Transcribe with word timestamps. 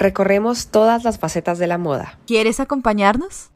recorremos 0.00 0.68
todas 0.68 1.04
las 1.04 1.18
facetas 1.18 1.58
de 1.58 1.66
la 1.66 1.78
moda. 1.78 2.18
¿Quieres 2.26 2.58
acompañarnos? 2.58 3.50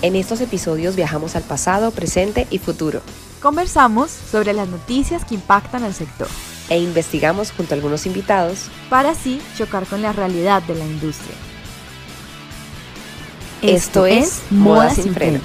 En 0.00 0.16
estos 0.16 0.40
episodios 0.40 0.96
viajamos 0.96 1.36
al 1.36 1.42
pasado, 1.42 1.90
presente 1.90 2.46
y 2.50 2.58
futuro. 2.58 3.02
Conversamos 3.42 4.10
sobre 4.10 4.54
las 4.54 4.68
noticias 4.68 5.24
que 5.24 5.34
impactan 5.34 5.82
al 5.82 5.92
sector. 5.92 6.28
E 6.70 6.78
investigamos 6.78 7.50
junto 7.50 7.74
a 7.74 7.76
algunos 7.76 8.06
invitados 8.06 8.68
para 8.88 9.10
así 9.10 9.42
chocar 9.58 9.86
con 9.86 10.02
la 10.02 10.12
realidad 10.12 10.62
de 10.62 10.76
la 10.76 10.84
industria. 10.84 11.34
Esto, 13.60 14.06
es 14.06 14.40
Moda 14.50 14.88
sin 14.88 15.12
freno. 15.12 15.40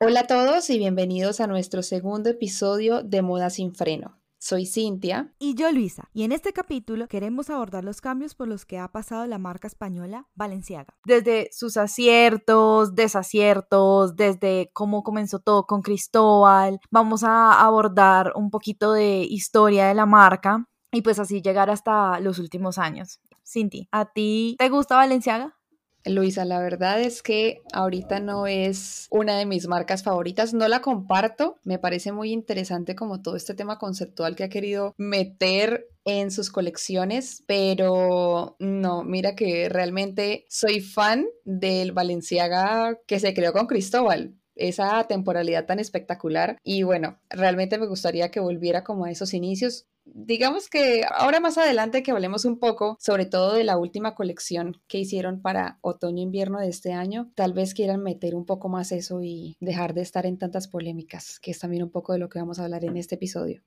Hola 0.00 0.20
a 0.20 0.26
todos 0.26 0.68
y 0.70 0.78
bienvenidos 0.78 1.40
a 1.40 1.46
nuestro 1.46 1.84
segundo 1.84 2.28
episodio 2.28 3.04
de 3.04 3.22
Moda 3.22 3.48
sin 3.48 3.76
freno. 3.76 4.20
Soy 4.38 4.66
Cintia. 4.66 5.32
Y 5.38 5.54
yo 5.54 5.70
Luisa. 5.70 6.10
Y 6.12 6.24
en 6.24 6.32
este 6.32 6.52
capítulo 6.52 7.06
queremos 7.06 7.48
abordar 7.48 7.84
los 7.84 8.00
cambios 8.00 8.34
por 8.34 8.48
los 8.48 8.66
que 8.66 8.78
ha 8.78 8.88
pasado 8.88 9.24
la 9.26 9.38
marca 9.38 9.68
española 9.68 10.26
Valenciaga. 10.34 10.96
Desde 11.06 11.48
sus 11.52 11.76
aciertos, 11.76 12.96
desaciertos, 12.96 14.16
desde 14.16 14.68
cómo 14.72 15.04
comenzó 15.04 15.38
todo 15.38 15.64
con 15.64 15.80
Cristóbal. 15.80 16.80
Vamos 16.90 17.22
a 17.22 17.64
abordar 17.64 18.32
un 18.34 18.50
poquito 18.50 18.92
de 18.92 19.18
historia 19.18 19.86
de 19.86 19.94
la 19.94 20.06
marca 20.06 20.66
y 20.90 21.02
pues 21.02 21.20
así 21.20 21.40
llegar 21.40 21.70
hasta 21.70 22.18
los 22.18 22.40
últimos 22.40 22.78
años. 22.78 23.20
Cinti, 23.46 23.88
¿a 23.92 24.06
ti 24.06 24.56
te 24.58 24.68
gusta 24.70 24.96
Valenciaga? 24.96 25.56
Luisa, 26.04 26.44
la 26.44 26.60
verdad 26.60 27.00
es 27.00 27.22
que 27.22 27.62
ahorita 27.72 28.20
no 28.20 28.46
es 28.46 29.06
una 29.10 29.38
de 29.38 29.46
mis 29.46 29.66
marcas 29.66 30.02
favoritas, 30.02 30.52
no 30.52 30.68
la 30.68 30.80
comparto, 30.80 31.58
me 31.64 31.78
parece 31.78 32.12
muy 32.12 32.32
interesante 32.32 32.94
como 32.94 33.22
todo 33.22 33.36
este 33.36 33.54
tema 33.54 33.78
conceptual 33.78 34.36
que 34.36 34.44
ha 34.44 34.48
querido 34.48 34.94
meter 34.98 35.88
en 36.04 36.30
sus 36.30 36.50
colecciones, 36.50 37.42
pero 37.46 38.56
no, 38.58 39.04
mira 39.04 39.34
que 39.34 39.68
realmente 39.68 40.44
soy 40.48 40.80
fan 40.80 41.26
del 41.44 41.92
Valenciaga 41.92 42.98
que 43.06 43.18
se 43.20 43.32
creó 43.32 43.52
con 43.52 43.66
Cristóbal 43.66 44.34
esa 44.56 45.04
temporalidad 45.08 45.66
tan 45.66 45.80
espectacular. 45.80 46.58
Y 46.62 46.84
bueno, 46.84 47.18
realmente 47.28 47.78
me 47.78 47.86
gustaría 47.86 48.30
que 48.30 48.40
volviera 48.40 48.84
como 48.84 49.04
a 49.04 49.10
esos 49.10 49.34
inicios 49.34 49.86
digamos 50.04 50.68
que 50.68 51.04
ahora 51.10 51.40
más 51.40 51.58
adelante 51.58 52.02
que 52.02 52.10
hablemos 52.10 52.44
un 52.44 52.58
poco 52.58 52.96
sobre 53.00 53.26
todo 53.26 53.54
de 53.54 53.64
la 53.64 53.78
última 53.78 54.14
colección 54.14 54.80
que 54.86 54.98
hicieron 54.98 55.42
para 55.42 55.78
otoño-invierno 55.82 56.60
de 56.60 56.68
este 56.68 56.92
año, 56.92 57.30
tal 57.34 57.52
vez 57.52 57.74
quieran 57.74 58.02
meter 58.02 58.34
un 58.34 58.46
poco 58.46 58.68
más 58.68 58.92
eso 58.92 59.22
y 59.22 59.56
dejar 59.60 59.94
de 59.94 60.02
estar 60.02 60.26
en 60.26 60.38
tantas 60.38 60.68
polémicas, 60.68 61.38
que 61.40 61.50
es 61.50 61.58
también 61.58 61.82
un 61.82 61.90
poco 61.90 62.12
de 62.12 62.18
lo 62.18 62.28
que 62.28 62.38
vamos 62.38 62.58
a 62.58 62.64
hablar 62.64 62.84
en 62.84 62.96
este 62.96 63.16
episodio. 63.16 63.62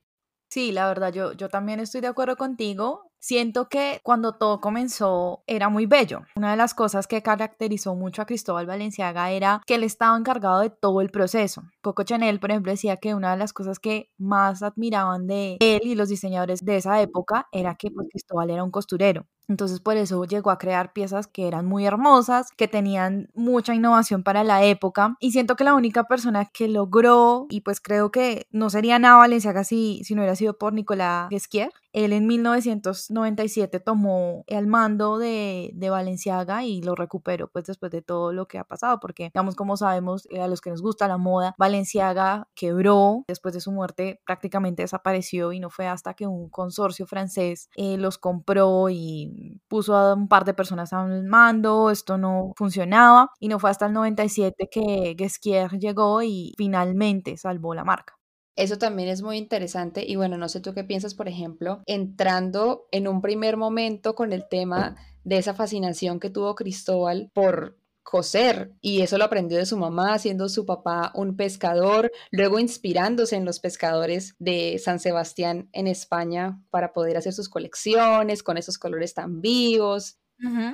Sí, 0.50 0.72
la 0.72 0.86
verdad, 0.88 1.12
yo, 1.12 1.32
yo 1.32 1.48
también 1.50 1.78
estoy 1.78 2.00
de 2.00 2.06
acuerdo 2.06 2.36
contigo. 2.36 3.02
Siento 3.20 3.68
que 3.68 4.00
cuando 4.02 4.32
todo 4.36 4.60
comenzó 4.60 5.42
era 5.46 5.68
muy 5.68 5.84
bello. 5.86 6.22
Una 6.36 6.52
de 6.52 6.56
las 6.56 6.72
cosas 6.72 7.06
que 7.06 7.20
caracterizó 7.22 7.94
mucho 7.94 8.22
a 8.22 8.26
Cristóbal 8.26 8.64
Valenciaga 8.66 9.30
era 9.30 9.60
que 9.66 9.74
él 9.74 9.82
estaba 9.82 10.16
encargado 10.16 10.60
de 10.60 10.70
todo 10.70 11.00
el 11.02 11.10
proceso. 11.10 11.62
Coco 11.82 12.04
Chanel, 12.04 12.40
por 12.40 12.50
ejemplo, 12.50 12.72
decía 12.72 12.96
que 12.96 13.14
una 13.14 13.32
de 13.32 13.36
las 13.38 13.52
cosas 13.52 13.78
que 13.78 14.10
más 14.16 14.62
admiraban 14.62 15.26
de 15.26 15.56
él 15.60 15.80
y 15.84 15.94
los 15.96 16.08
diseñadores 16.08 16.64
de 16.64 16.76
esa 16.76 17.00
época 17.02 17.48
era 17.52 17.74
que 17.74 17.90
pues, 17.90 18.08
Cristóbal 18.10 18.50
era 18.50 18.64
un 18.64 18.70
costurero. 18.70 19.26
Entonces 19.48 19.80
por 19.80 19.96
eso 19.96 20.24
llegó 20.24 20.50
a 20.50 20.58
crear 20.58 20.92
piezas 20.92 21.26
que 21.26 21.48
eran 21.48 21.66
muy 21.66 21.86
hermosas, 21.86 22.50
que 22.56 22.68
tenían 22.68 23.30
mucha 23.34 23.74
innovación 23.74 24.22
para 24.22 24.44
la 24.44 24.62
época 24.64 25.16
y 25.20 25.32
siento 25.32 25.56
que 25.56 25.64
la 25.64 25.74
única 25.74 26.04
persona 26.04 26.44
que 26.46 26.68
logró 26.68 27.46
y 27.48 27.62
pues 27.62 27.80
creo 27.80 28.10
que 28.10 28.46
no 28.50 28.70
sería 28.70 28.98
nada 28.98 29.16
Valenciaga 29.16 29.64
si, 29.64 30.02
si 30.04 30.14
no 30.14 30.20
hubiera 30.20 30.36
sido 30.36 30.58
por 30.58 30.74
Nicolás 30.74 31.30
Guesquier, 31.30 31.72
él 31.92 32.12
en 32.12 32.26
1997 32.26 33.80
tomó 33.80 34.44
el 34.46 34.66
mando 34.66 35.18
de, 35.18 35.70
de, 35.74 35.90
Valenciaga 35.90 36.64
y 36.64 36.82
lo 36.82 36.94
recuperó 36.94 37.48
pues 37.48 37.64
después 37.64 37.90
de 37.90 38.02
todo 38.02 38.32
lo 38.32 38.46
que 38.46 38.58
ha 38.58 38.64
pasado, 38.64 39.00
porque 39.00 39.24
digamos 39.24 39.56
como 39.56 39.76
sabemos 39.76 40.28
eh, 40.30 40.40
a 40.40 40.48
los 40.48 40.60
que 40.60 40.70
nos 40.70 40.82
gusta 40.82 41.08
la 41.08 41.16
moda, 41.16 41.54
Valenciaga 41.58 42.48
quebró, 42.54 43.24
después 43.26 43.54
de 43.54 43.60
su 43.60 43.72
muerte 43.72 44.20
prácticamente 44.26 44.82
desapareció 44.82 45.52
y 45.52 45.60
no 45.60 45.70
fue 45.70 45.86
hasta 45.86 46.14
que 46.14 46.26
un 46.26 46.50
consorcio 46.50 47.06
francés 47.06 47.70
eh, 47.76 47.96
los 47.96 48.18
compró 48.18 48.90
y 48.90 49.37
puso 49.68 49.96
a 49.96 50.14
un 50.14 50.28
par 50.28 50.44
de 50.44 50.54
personas 50.54 50.92
al 50.92 51.24
mando, 51.24 51.90
esto 51.90 52.18
no 52.18 52.52
funcionaba 52.56 53.30
y 53.38 53.48
no 53.48 53.58
fue 53.58 53.70
hasta 53.70 53.86
el 53.86 53.92
97 53.92 54.68
que 54.70 55.14
Guesquier 55.16 55.78
llegó 55.78 56.22
y 56.22 56.54
finalmente 56.56 57.36
salvó 57.36 57.74
la 57.74 57.84
marca. 57.84 58.18
Eso 58.56 58.76
también 58.76 59.08
es 59.08 59.22
muy 59.22 59.36
interesante 59.36 60.04
y 60.04 60.16
bueno, 60.16 60.36
no 60.36 60.48
sé 60.48 60.60
tú 60.60 60.74
qué 60.74 60.82
piensas, 60.82 61.14
por 61.14 61.28
ejemplo, 61.28 61.82
entrando 61.86 62.88
en 62.90 63.06
un 63.06 63.22
primer 63.22 63.56
momento 63.56 64.16
con 64.16 64.32
el 64.32 64.48
tema 64.48 64.96
de 65.22 65.38
esa 65.38 65.54
fascinación 65.54 66.18
que 66.18 66.30
tuvo 66.30 66.56
Cristóbal 66.56 67.30
por 67.32 67.78
coser 68.08 68.72
y 68.80 69.02
eso 69.02 69.18
lo 69.18 69.24
aprendió 69.24 69.58
de 69.58 69.66
su 69.66 69.76
mamá, 69.76 70.18
siendo 70.18 70.48
su 70.48 70.64
papá 70.64 71.12
un 71.14 71.36
pescador, 71.36 72.10
luego 72.30 72.58
inspirándose 72.58 73.36
en 73.36 73.44
los 73.44 73.60
pescadores 73.60 74.34
de 74.38 74.78
San 74.78 74.98
Sebastián 74.98 75.68
en 75.72 75.86
España 75.86 76.58
para 76.70 76.94
poder 76.94 77.18
hacer 77.18 77.34
sus 77.34 77.50
colecciones 77.50 78.42
con 78.42 78.56
esos 78.56 78.78
colores 78.78 79.12
tan 79.12 79.42
vivos 79.42 80.18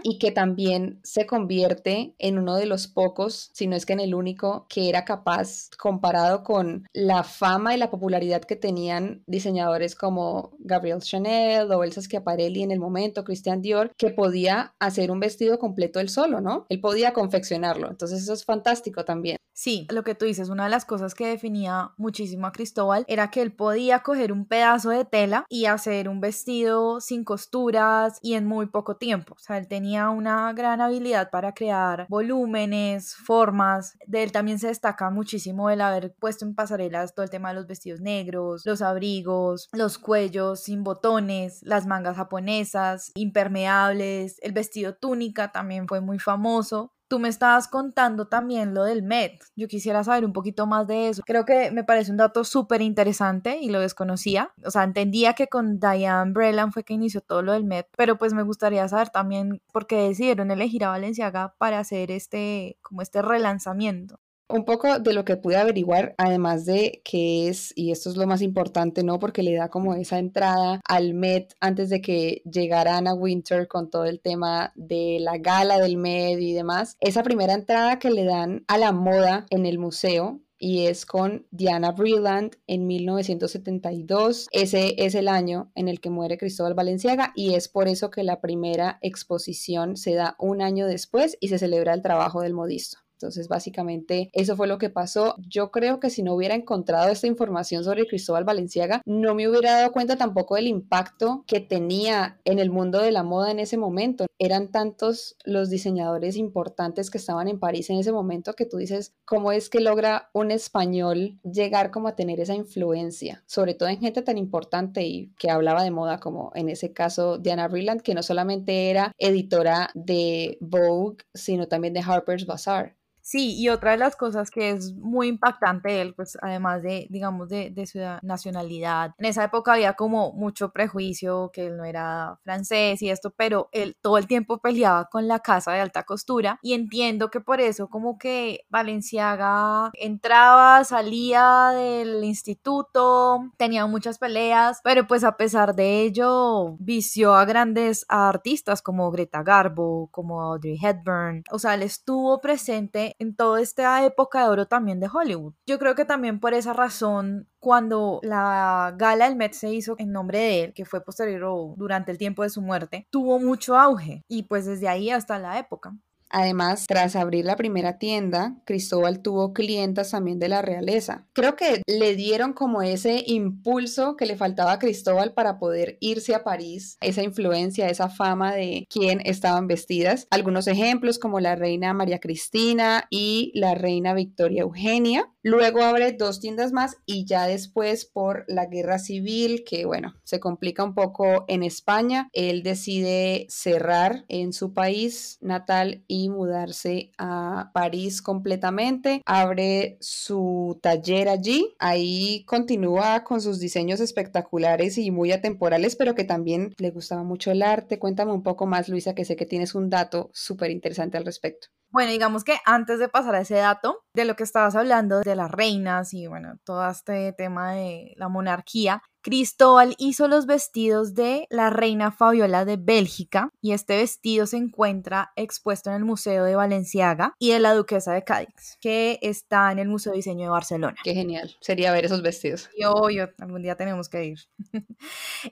y 0.02 0.18
que 0.18 0.30
también 0.30 1.00
se 1.02 1.26
convierte 1.26 2.14
en 2.18 2.38
uno 2.38 2.56
de 2.56 2.66
los 2.66 2.86
pocos, 2.86 3.50
si 3.52 3.66
no 3.66 3.76
es 3.76 3.86
que 3.86 3.94
en 3.94 4.00
el 4.00 4.14
único, 4.14 4.66
que 4.68 4.88
era 4.88 5.04
capaz, 5.04 5.68
comparado 5.78 6.42
con 6.42 6.86
la 6.92 7.22
fama 7.22 7.74
y 7.74 7.78
la 7.78 7.90
popularidad 7.90 8.42
que 8.42 8.56
tenían 8.56 9.22
diseñadores 9.26 9.94
como 9.94 10.52
Gabriel 10.58 11.00
Chanel 11.00 11.70
o 11.72 11.84
Elsa 11.84 12.02
Schiaparelli 12.02 12.62
en 12.62 12.70
el 12.70 12.80
momento, 12.80 13.24
Christian 13.24 13.62
Dior, 13.62 13.92
que 13.96 14.10
podía 14.10 14.74
hacer 14.78 15.10
un 15.10 15.20
vestido 15.20 15.58
completo 15.58 16.00
él 16.00 16.08
solo, 16.08 16.40
¿no? 16.40 16.66
Él 16.68 16.80
podía 16.80 17.12
confeccionarlo. 17.12 17.90
Entonces 17.90 18.22
eso 18.22 18.32
es 18.32 18.44
fantástico 18.44 19.04
también. 19.04 19.38
Sí, 19.56 19.86
lo 19.88 20.02
que 20.02 20.16
tú 20.16 20.24
dices, 20.24 20.48
una 20.48 20.64
de 20.64 20.70
las 20.70 20.84
cosas 20.84 21.14
que 21.14 21.28
definía 21.28 21.92
muchísimo 21.96 22.48
a 22.48 22.52
Cristóbal 22.52 23.04
era 23.06 23.30
que 23.30 23.40
él 23.40 23.54
podía 23.54 24.00
coger 24.00 24.32
un 24.32 24.46
pedazo 24.46 24.90
de 24.90 25.04
tela 25.04 25.46
y 25.48 25.66
hacer 25.66 26.08
un 26.08 26.20
vestido 26.20 27.00
sin 27.00 27.22
costuras 27.22 28.18
y 28.20 28.34
en 28.34 28.46
muy 28.46 28.66
poco 28.66 28.96
tiempo. 28.96 29.34
O 29.34 29.38
sea, 29.38 29.56
él 29.58 29.68
tenía 29.68 30.10
una 30.10 30.52
gran 30.54 30.80
habilidad 30.80 31.30
para 31.30 31.54
crear 31.54 32.06
volúmenes, 32.08 33.14
formas. 33.14 33.96
De 34.08 34.24
él 34.24 34.32
también 34.32 34.58
se 34.58 34.66
destaca 34.66 35.08
muchísimo 35.10 35.70
el 35.70 35.82
haber 35.82 36.12
puesto 36.18 36.44
en 36.44 36.56
pasarelas 36.56 37.14
todo 37.14 37.22
el 37.22 37.30
tema 37.30 37.50
de 37.50 37.54
los 37.54 37.68
vestidos 37.68 38.00
negros, 38.00 38.62
los 38.64 38.82
abrigos, 38.82 39.68
los 39.72 39.98
cuellos 39.98 40.64
sin 40.64 40.82
botones, 40.82 41.60
las 41.62 41.86
mangas 41.86 42.16
japonesas, 42.16 43.12
impermeables, 43.14 44.38
el 44.42 44.50
vestido 44.50 44.96
túnica 44.96 45.52
también 45.52 45.86
fue 45.86 46.00
muy 46.00 46.18
famoso. 46.18 46.93
Tú 47.08 47.18
me 47.18 47.28
estabas 47.28 47.68
contando 47.68 48.26
también 48.26 48.74
lo 48.74 48.84
del 48.84 49.02
Met. 49.02 49.42
Yo 49.56 49.68
quisiera 49.68 50.02
saber 50.04 50.24
un 50.24 50.32
poquito 50.32 50.66
más 50.66 50.86
de 50.86 51.08
eso. 51.08 51.22
Creo 51.24 51.44
que 51.44 51.70
me 51.70 51.84
parece 51.84 52.10
un 52.10 52.16
dato 52.16 52.44
súper 52.44 52.82
interesante 52.82 53.58
y 53.60 53.70
lo 53.70 53.80
desconocía. 53.80 54.52
O 54.64 54.70
sea, 54.70 54.84
entendía 54.84 55.34
que 55.34 55.48
con 55.48 55.78
Diane 55.78 56.32
Breland 56.32 56.72
fue 56.72 56.84
que 56.84 56.94
inició 56.94 57.20
todo 57.20 57.42
lo 57.42 57.52
del 57.52 57.64
Met, 57.64 57.88
pero 57.96 58.16
pues 58.18 58.32
me 58.32 58.42
gustaría 58.42 58.88
saber 58.88 59.10
también 59.10 59.60
por 59.72 59.86
qué 59.86 59.96
decidieron 59.96 60.50
elegir 60.50 60.84
a 60.84 60.90
Valenciaga 60.90 61.54
para 61.58 61.78
hacer 61.78 62.10
este, 62.10 62.78
como 62.82 63.02
este 63.02 63.22
relanzamiento. 63.22 64.18
Un 64.48 64.66
poco 64.66 64.98
de 64.98 65.14
lo 65.14 65.24
que 65.24 65.38
pude 65.38 65.56
averiguar, 65.56 66.14
además 66.18 66.66
de 66.66 67.00
que 67.02 67.48
es, 67.48 67.72
y 67.76 67.92
esto 67.92 68.10
es 68.10 68.16
lo 68.16 68.26
más 68.26 68.42
importante, 68.42 69.02
¿no? 69.02 69.18
Porque 69.18 69.42
le 69.42 69.54
da 69.54 69.70
como 69.70 69.94
esa 69.94 70.18
entrada 70.18 70.80
al 70.86 71.14
Met 71.14 71.54
antes 71.60 71.88
de 71.88 72.02
que 72.02 72.42
llegara 72.44 72.98
Anna 72.98 73.14
Winter 73.14 73.66
con 73.68 73.88
todo 73.88 74.04
el 74.04 74.20
tema 74.20 74.72
de 74.74 75.18
la 75.20 75.38
gala 75.38 75.80
del 75.80 75.96
Met 75.96 76.38
y 76.40 76.52
demás. 76.52 76.96
Esa 77.00 77.22
primera 77.22 77.54
entrada 77.54 77.98
que 77.98 78.10
le 78.10 78.24
dan 78.24 78.64
a 78.68 78.76
la 78.76 78.92
moda 78.92 79.46
en 79.48 79.64
el 79.64 79.78
museo 79.78 80.40
y 80.58 80.86
es 80.86 81.04
con 81.04 81.46
Diana 81.50 81.92
Breland 81.92 82.56
en 82.66 82.86
1972. 82.86 84.48
Ese 84.50 84.94
es 84.98 85.14
el 85.14 85.28
año 85.28 85.70
en 85.74 85.88
el 85.88 86.00
que 86.00 86.10
muere 86.10 86.38
Cristóbal 86.38 86.74
Valenciaga 86.74 87.32
y 87.34 87.54
es 87.54 87.68
por 87.68 87.88
eso 87.88 88.10
que 88.10 88.22
la 88.22 88.40
primera 88.40 88.98
exposición 89.02 89.96
se 89.96 90.14
da 90.14 90.36
un 90.38 90.62
año 90.62 90.86
después 90.86 91.36
y 91.40 91.48
se 91.48 91.58
celebra 91.58 91.94
el 91.94 92.02
trabajo 92.02 92.40
del 92.40 92.54
modisto. 92.54 93.03
Entonces, 93.14 93.48
básicamente, 93.48 94.30
eso 94.32 94.56
fue 94.56 94.66
lo 94.66 94.78
que 94.78 94.90
pasó. 94.90 95.34
Yo 95.48 95.70
creo 95.70 96.00
que 96.00 96.10
si 96.10 96.22
no 96.22 96.34
hubiera 96.34 96.54
encontrado 96.54 97.10
esta 97.10 97.26
información 97.26 97.84
sobre 97.84 98.06
Cristóbal 98.06 98.44
Valenciaga, 98.44 99.00
no 99.06 99.34
me 99.34 99.48
hubiera 99.48 99.78
dado 99.78 99.92
cuenta 99.92 100.16
tampoco 100.16 100.56
del 100.56 100.66
impacto 100.66 101.44
que 101.46 101.60
tenía 101.60 102.40
en 102.44 102.58
el 102.58 102.70
mundo 102.70 103.00
de 103.00 103.12
la 103.12 103.22
moda 103.22 103.50
en 103.50 103.60
ese 103.60 103.76
momento. 103.76 104.26
Eran 104.38 104.70
tantos 104.70 105.36
los 105.44 105.70
diseñadores 105.70 106.36
importantes 106.36 107.10
que 107.10 107.18
estaban 107.18 107.48
en 107.48 107.60
París 107.60 107.88
en 107.90 107.98
ese 107.98 108.12
momento 108.12 108.54
que 108.54 108.66
tú 108.66 108.78
dices, 108.78 109.14
¿cómo 109.24 109.52
es 109.52 109.70
que 109.70 109.80
logra 109.80 110.30
un 110.32 110.50
español 110.50 111.38
llegar 111.42 111.90
como 111.90 112.08
a 112.08 112.16
tener 112.16 112.40
esa 112.40 112.54
influencia? 112.54 113.42
Sobre 113.46 113.74
todo 113.74 113.88
en 113.88 114.00
gente 114.00 114.22
tan 114.22 114.38
importante 114.38 115.02
y 115.06 115.32
que 115.38 115.50
hablaba 115.50 115.82
de 115.82 115.90
moda 115.90 116.18
como 116.18 116.50
en 116.54 116.68
ese 116.68 116.92
caso 116.92 117.38
Diana 117.38 117.68
Vreeland, 117.68 118.02
que 118.02 118.14
no 118.14 118.22
solamente 118.22 118.90
era 118.90 119.12
editora 119.18 119.90
de 119.94 120.58
Vogue, 120.60 121.24
sino 121.32 121.68
también 121.68 121.94
de 121.94 122.00
Harper's 122.00 122.46
Bazaar. 122.46 122.96
Sí, 123.26 123.58
y 123.58 123.70
otra 123.70 123.92
de 123.92 123.96
las 123.96 124.16
cosas 124.16 124.50
que 124.50 124.68
es 124.68 124.92
muy 124.96 125.28
impactante 125.28 126.02
él, 126.02 126.12
pues 126.14 126.36
además 126.42 126.82
de, 126.82 127.06
digamos, 127.08 127.48
de, 127.48 127.70
de, 127.70 127.86
su 127.86 127.98
nacionalidad, 128.20 129.14
en 129.16 129.24
esa 129.24 129.44
época 129.44 129.72
había 129.72 129.94
como 129.94 130.32
mucho 130.32 130.72
prejuicio 130.72 131.50
que 131.50 131.68
él 131.68 131.78
no 131.78 131.86
era 131.86 132.38
francés 132.44 133.00
y 133.00 133.08
esto, 133.08 133.30
pero 133.30 133.70
él 133.72 133.96
todo 134.02 134.18
el 134.18 134.26
tiempo 134.26 134.58
peleaba 134.58 135.06
con 135.06 135.26
la 135.26 135.38
casa 135.38 135.72
de 135.72 135.80
alta 135.80 136.02
costura 136.02 136.58
y 136.60 136.74
entiendo 136.74 137.30
que 137.30 137.40
por 137.40 137.62
eso 137.62 137.88
como 137.88 138.18
que 138.18 138.66
Valenciaga 138.68 139.90
entraba, 139.94 140.84
salía 140.84 141.70
del 141.74 142.24
instituto, 142.24 143.50
tenía 143.56 143.86
muchas 143.86 144.18
peleas, 144.18 144.80
pero 144.84 145.06
pues 145.06 145.24
a 145.24 145.38
pesar 145.38 145.74
de 145.74 146.02
ello 146.02 146.76
vició 146.78 147.34
a 147.34 147.46
grandes 147.46 148.04
artistas 148.10 148.82
como 148.82 149.10
Greta 149.10 149.42
Garbo, 149.42 150.08
como 150.10 150.42
Audrey 150.42 150.78
Hepburn, 150.78 151.44
o 151.50 151.58
sea, 151.58 151.72
él 151.72 151.82
estuvo 151.84 152.38
presente 152.42 153.13
en 153.18 153.34
toda 153.34 153.60
esta 153.60 154.04
época 154.04 154.42
de 154.42 154.48
oro 154.48 154.66
también 154.66 155.00
de 155.00 155.08
Hollywood. 155.12 155.54
Yo 155.66 155.78
creo 155.78 155.94
que 155.94 156.04
también 156.04 156.40
por 156.40 156.54
esa 156.54 156.72
razón 156.72 157.48
cuando 157.58 158.20
la 158.22 158.94
gala 158.96 159.26
del 159.26 159.36
Met 159.36 159.52
se 159.52 159.72
hizo 159.72 159.94
en 159.98 160.12
nombre 160.12 160.38
de 160.38 160.64
él, 160.64 160.74
que 160.74 160.84
fue 160.84 161.04
posterior 161.04 161.74
durante 161.76 162.12
el 162.12 162.18
tiempo 162.18 162.42
de 162.42 162.50
su 162.50 162.60
muerte, 162.60 163.06
tuvo 163.10 163.38
mucho 163.38 163.76
auge 163.76 164.22
y 164.28 164.44
pues 164.44 164.66
desde 164.66 164.88
ahí 164.88 165.10
hasta 165.10 165.38
la 165.38 165.58
época. 165.58 165.94
Además, 166.34 166.86
tras 166.88 167.14
abrir 167.14 167.44
la 167.44 167.54
primera 167.54 167.96
tienda, 167.98 168.56
Cristóbal 168.64 169.22
tuvo 169.22 169.52
clientas 169.52 170.10
también 170.10 170.40
de 170.40 170.48
la 170.48 170.62
realeza. 170.62 171.28
Creo 171.32 171.54
que 171.54 171.80
le 171.86 172.16
dieron 172.16 172.54
como 172.54 172.82
ese 172.82 173.22
impulso 173.24 174.16
que 174.16 174.26
le 174.26 174.34
faltaba 174.36 174.72
a 174.72 174.78
Cristóbal 174.80 175.32
para 175.32 175.60
poder 175.60 175.96
irse 176.00 176.34
a 176.34 176.42
París, 176.42 176.98
esa 177.00 177.22
influencia, 177.22 177.88
esa 177.88 178.08
fama 178.08 178.52
de 178.52 178.84
quién 178.90 179.20
estaban 179.24 179.68
vestidas. 179.68 180.26
Algunos 180.30 180.66
ejemplos 180.66 181.20
como 181.20 181.38
la 181.38 181.54
reina 181.54 181.94
María 181.94 182.18
Cristina 182.18 183.06
y 183.10 183.52
la 183.54 183.76
reina 183.76 184.12
Victoria 184.12 184.62
Eugenia. 184.62 185.30
Luego 185.42 185.82
abre 185.82 186.10
dos 186.12 186.40
tiendas 186.40 186.72
más 186.72 186.96
y 187.06 187.26
ya 187.26 187.46
después 187.46 188.06
por 188.06 188.44
la 188.48 188.66
guerra 188.66 188.98
civil, 188.98 189.62
que 189.64 189.84
bueno, 189.84 190.14
se 190.24 190.40
complica 190.40 190.82
un 190.82 190.94
poco 190.94 191.44
en 191.46 191.62
España, 191.62 192.28
él 192.32 192.62
decide 192.62 193.46
cerrar 193.50 194.24
en 194.28 194.52
su 194.52 194.72
país 194.72 195.38
natal 195.42 196.02
y 196.08 196.23
mudarse 196.28 197.12
a 197.18 197.70
París 197.72 198.22
completamente. 198.22 199.22
Abre 199.26 199.96
su 200.00 200.78
taller 200.82 201.28
allí. 201.28 201.74
Ahí 201.78 202.44
continúa 202.46 203.24
con 203.24 203.40
sus 203.40 203.60
diseños 203.60 204.00
espectaculares 204.00 204.98
y 204.98 205.10
muy 205.10 205.32
atemporales, 205.32 205.96
pero 205.96 206.14
que 206.14 206.24
también 206.24 206.74
le 206.78 206.90
gustaba 206.90 207.22
mucho 207.22 207.50
el 207.50 207.62
arte. 207.62 207.98
Cuéntame 207.98 208.32
un 208.32 208.42
poco 208.42 208.66
más, 208.66 208.88
Luisa, 208.88 209.14
que 209.14 209.24
sé 209.24 209.36
que 209.36 209.46
tienes 209.46 209.74
un 209.74 209.90
dato 209.90 210.30
súper 210.32 210.70
interesante 210.70 211.16
al 211.16 211.24
respecto. 211.24 211.68
Bueno, 211.90 212.10
digamos 212.10 212.42
que 212.42 212.58
antes 212.66 212.98
de 212.98 213.08
pasar 213.08 213.36
a 213.36 213.42
ese 213.42 213.54
dato, 213.54 214.00
de 214.14 214.24
lo 214.24 214.34
que 214.34 214.42
estabas 214.42 214.74
hablando, 214.74 215.20
de 215.20 215.36
las 215.36 215.48
reinas 215.48 216.12
y 216.12 216.26
bueno, 216.26 216.56
todo 216.64 216.88
este 216.90 217.32
tema 217.32 217.72
de 217.72 218.14
la 218.16 218.28
monarquía, 218.28 219.00
Cristóbal 219.24 219.94
hizo 219.96 220.28
los 220.28 220.44
vestidos 220.44 221.14
de 221.14 221.46
la 221.48 221.70
reina 221.70 222.12
Fabiola 222.12 222.66
de 222.66 222.76
Bélgica 222.76 223.50
y 223.62 223.72
este 223.72 223.96
vestido 223.96 224.44
se 224.46 224.58
encuentra 224.58 225.32
expuesto 225.34 225.88
en 225.88 225.96
el 225.96 226.04
Museo 226.04 226.44
de 226.44 226.56
Valenciaga 226.56 227.32
y 227.38 227.52
de 227.52 227.58
la 227.58 227.72
Duquesa 227.72 228.12
de 228.12 228.22
Cádiz, 228.22 228.76
que 228.82 229.18
está 229.22 229.72
en 229.72 229.78
el 229.78 229.88
Museo 229.88 230.12
de 230.12 230.16
Diseño 230.16 230.44
de 230.44 230.50
Barcelona. 230.50 230.96
Qué 231.02 231.14
genial, 231.14 231.56
sería 231.60 231.90
ver 231.90 232.04
esos 232.04 232.20
vestidos. 232.20 232.68
Yo, 232.78 233.08
yo, 233.08 233.28
algún 233.38 233.62
día 233.62 233.76
tenemos 233.76 234.10
que 234.10 234.26
ir. 234.26 234.38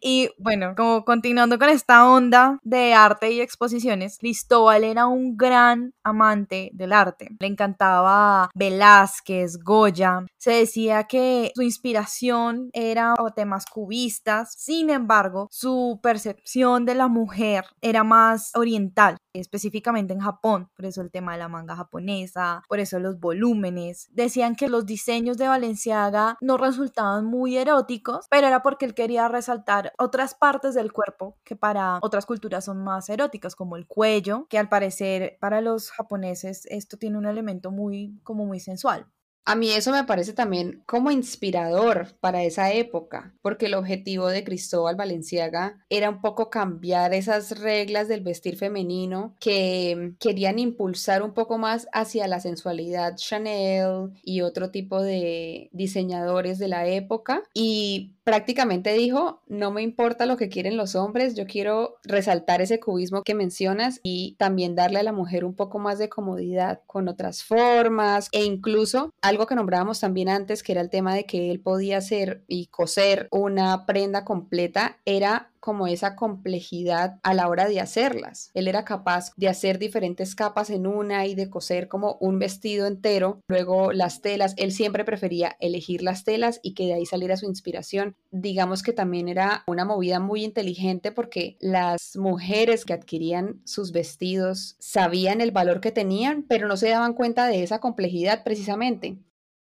y 0.02 0.28
bueno, 0.36 0.74
como 0.76 1.06
continuando 1.06 1.58
con 1.58 1.70
esta 1.70 2.06
onda 2.10 2.58
de 2.62 2.92
arte 2.92 3.32
y 3.32 3.40
exposiciones, 3.40 4.18
Cristóbal 4.18 4.84
era 4.84 5.06
un 5.06 5.38
gran 5.38 5.94
amante 6.04 6.68
del 6.74 6.92
arte. 6.92 7.30
Le 7.38 7.46
encantaba 7.46 8.50
Velázquez, 8.54 9.56
Goya. 9.62 10.26
Se 10.36 10.50
decía 10.50 11.04
que 11.04 11.52
su 11.54 11.62
inspiración 11.62 12.68
era 12.74 13.14
temas 13.34 13.61
cubistas. 13.64 14.52
Sin 14.56 14.90
embargo, 14.90 15.48
su 15.50 16.00
percepción 16.02 16.84
de 16.84 16.94
la 16.94 17.08
mujer 17.08 17.64
era 17.80 18.04
más 18.04 18.50
oriental, 18.54 19.16
específicamente 19.32 20.12
en 20.12 20.20
Japón, 20.20 20.70
por 20.74 20.86
eso 20.86 21.00
el 21.00 21.10
tema 21.10 21.32
de 21.32 21.38
la 21.38 21.48
manga 21.48 21.76
japonesa, 21.76 22.62
por 22.68 22.80
eso 22.80 22.98
los 22.98 23.18
volúmenes. 23.18 24.08
Decían 24.12 24.56
que 24.56 24.68
los 24.68 24.86
diseños 24.86 25.38
de 25.38 25.48
Valenciaga 25.48 26.36
no 26.40 26.56
resultaban 26.56 27.24
muy 27.24 27.56
eróticos, 27.56 28.26
pero 28.30 28.46
era 28.46 28.62
porque 28.62 28.84
él 28.86 28.94
quería 28.94 29.28
resaltar 29.28 29.92
otras 29.98 30.34
partes 30.34 30.74
del 30.74 30.92
cuerpo 30.92 31.36
que 31.44 31.56
para 31.56 31.98
otras 32.02 32.26
culturas 32.26 32.64
son 32.64 32.82
más 32.82 33.08
eróticas, 33.08 33.54
como 33.54 33.76
el 33.76 33.86
cuello, 33.86 34.46
que 34.48 34.58
al 34.58 34.68
parecer 34.68 35.38
para 35.40 35.60
los 35.60 35.90
japoneses 35.90 36.66
esto 36.66 36.96
tiene 36.96 37.18
un 37.18 37.26
elemento 37.26 37.70
muy 37.70 38.20
como 38.22 38.44
muy 38.46 38.60
sensual. 38.60 39.06
A 39.44 39.56
mí 39.56 39.70
eso 39.70 39.90
me 39.90 40.04
parece 40.04 40.32
también 40.32 40.82
como 40.86 41.10
inspirador 41.10 42.14
para 42.20 42.44
esa 42.44 42.72
época, 42.72 43.34
porque 43.42 43.66
el 43.66 43.74
objetivo 43.74 44.28
de 44.28 44.44
Cristóbal 44.44 44.94
Valenciaga 44.94 45.84
era 45.88 46.10
un 46.10 46.20
poco 46.20 46.48
cambiar 46.48 47.12
esas 47.12 47.58
reglas 47.58 48.06
del 48.06 48.20
vestir 48.20 48.56
femenino 48.56 49.34
que 49.40 50.14
querían 50.20 50.60
impulsar 50.60 51.22
un 51.22 51.34
poco 51.34 51.58
más 51.58 51.88
hacia 51.92 52.28
la 52.28 52.38
sensualidad 52.38 53.16
Chanel 53.16 54.12
y 54.22 54.42
otro 54.42 54.70
tipo 54.70 55.02
de 55.02 55.68
diseñadores 55.72 56.58
de 56.58 56.68
la 56.68 56.86
época. 56.86 57.42
Y 57.52 58.12
prácticamente 58.24 58.92
dijo, 58.92 59.42
no 59.48 59.72
me 59.72 59.82
importa 59.82 60.26
lo 60.26 60.36
que 60.36 60.48
quieren 60.48 60.76
los 60.76 60.94
hombres, 60.94 61.34
yo 61.34 61.46
quiero 61.46 61.96
resaltar 62.04 62.62
ese 62.62 62.78
cubismo 62.78 63.22
que 63.22 63.34
mencionas 63.34 64.00
y 64.02 64.36
también 64.38 64.76
darle 64.76 65.00
a 65.00 65.02
la 65.02 65.12
mujer 65.12 65.44
un 65.44 65.54
poco 65.54 65.78
más 65.78 65.98
de 65.98 66.08
comodidad 66.08 66.80
con 66.86 67.08
otras 67.08 67.42
formas 67.42 68.28
e 68.32 68.44
incluso 68.44 69.10
algo 69.32 69.46
que 69.46 69.54
nombrábamos 69.54 70.00
también 70.00 70.28
antes, 70.28 70.62
que 70.62 70.72
era 70.72 70.80
el 70.80 70.90
tema 70.90 71.14
de 71.14 71.24
que 71.24 71.50
él 71.50 71.60
podía 71.60 71.98
hacer 71.98 72.44
y 72.46 72.66
coser 72.66 73.28
una 73.30 73.86
prenda 73.86 74.24
completa, 74.24 74.98
era 75.04 75.51
como 75.62 75.86
esa 75.86 76.16
complejidad 76.16 77.20
a 77.22 77.34
la 77.34 77.46
hora 77.46 77.68
de 77.68 77.78
hacerlas. 77.78 78.50
Él 78.52 78.66
era 78.66 78.84
capaz 78.84 79.32
de 79.36 79.48
hacer 79.48 79.78
diferentes 79.78 80.34
capas 80.34 80.70
en 80.70 80.88
una 80.88 81.24
y 81.24 81.36
de 81.36 81.48
coser 81.48 81.86
como 81.86 82.16
un 82.18 82.40
vestido 82.40 82.88
entero. 82.88 83.40
Luego 83.46 83.92
las 83.92 84.22
telas, 84.22 84.54
él 84.56 84.72
siempre 84.72 85.04
prefería 85.04 85.56
elegir 85.60 86.02
las 86.02 86.24
telas 86.24 86.58
y 86.64 86.74
que 86.74 86.86
de 86.86 86.94
ahí 86.94 87.06
saliera 87.06 87.36
su 87.36 87.46
inspiración. 87.46 88.16
Digamos 88.32 88.82
que 88.82 88.92
también 88.92 89.28
era 89.28 89.62
una 89.68 89.84
movida 89.84 90.18
muy 90.18 90.42
inteligente 90.42 91.12
porque 91.12 91.56
las 91.60 92.16
mujeres 92.16 92.84
que 92.84 92.94
adquirían 92.94 93.62
sus 93.64 93.92
vestidos 93.92 94.74
sabían 94.80 95.40
el 95.40 95.52
valor 95.52 95.80
que 95.80 95.92
tenían, 95.92 96.42
pero 96.42 96.66
no 96.66 96.76
se 96.76 96.88
daban 96.88 97.14
cuenta 97.14 97.46
de 97.46 97.62
esa 97.62 97.78
complejidad 97.78 98.42
precisamente. 98.42 99.16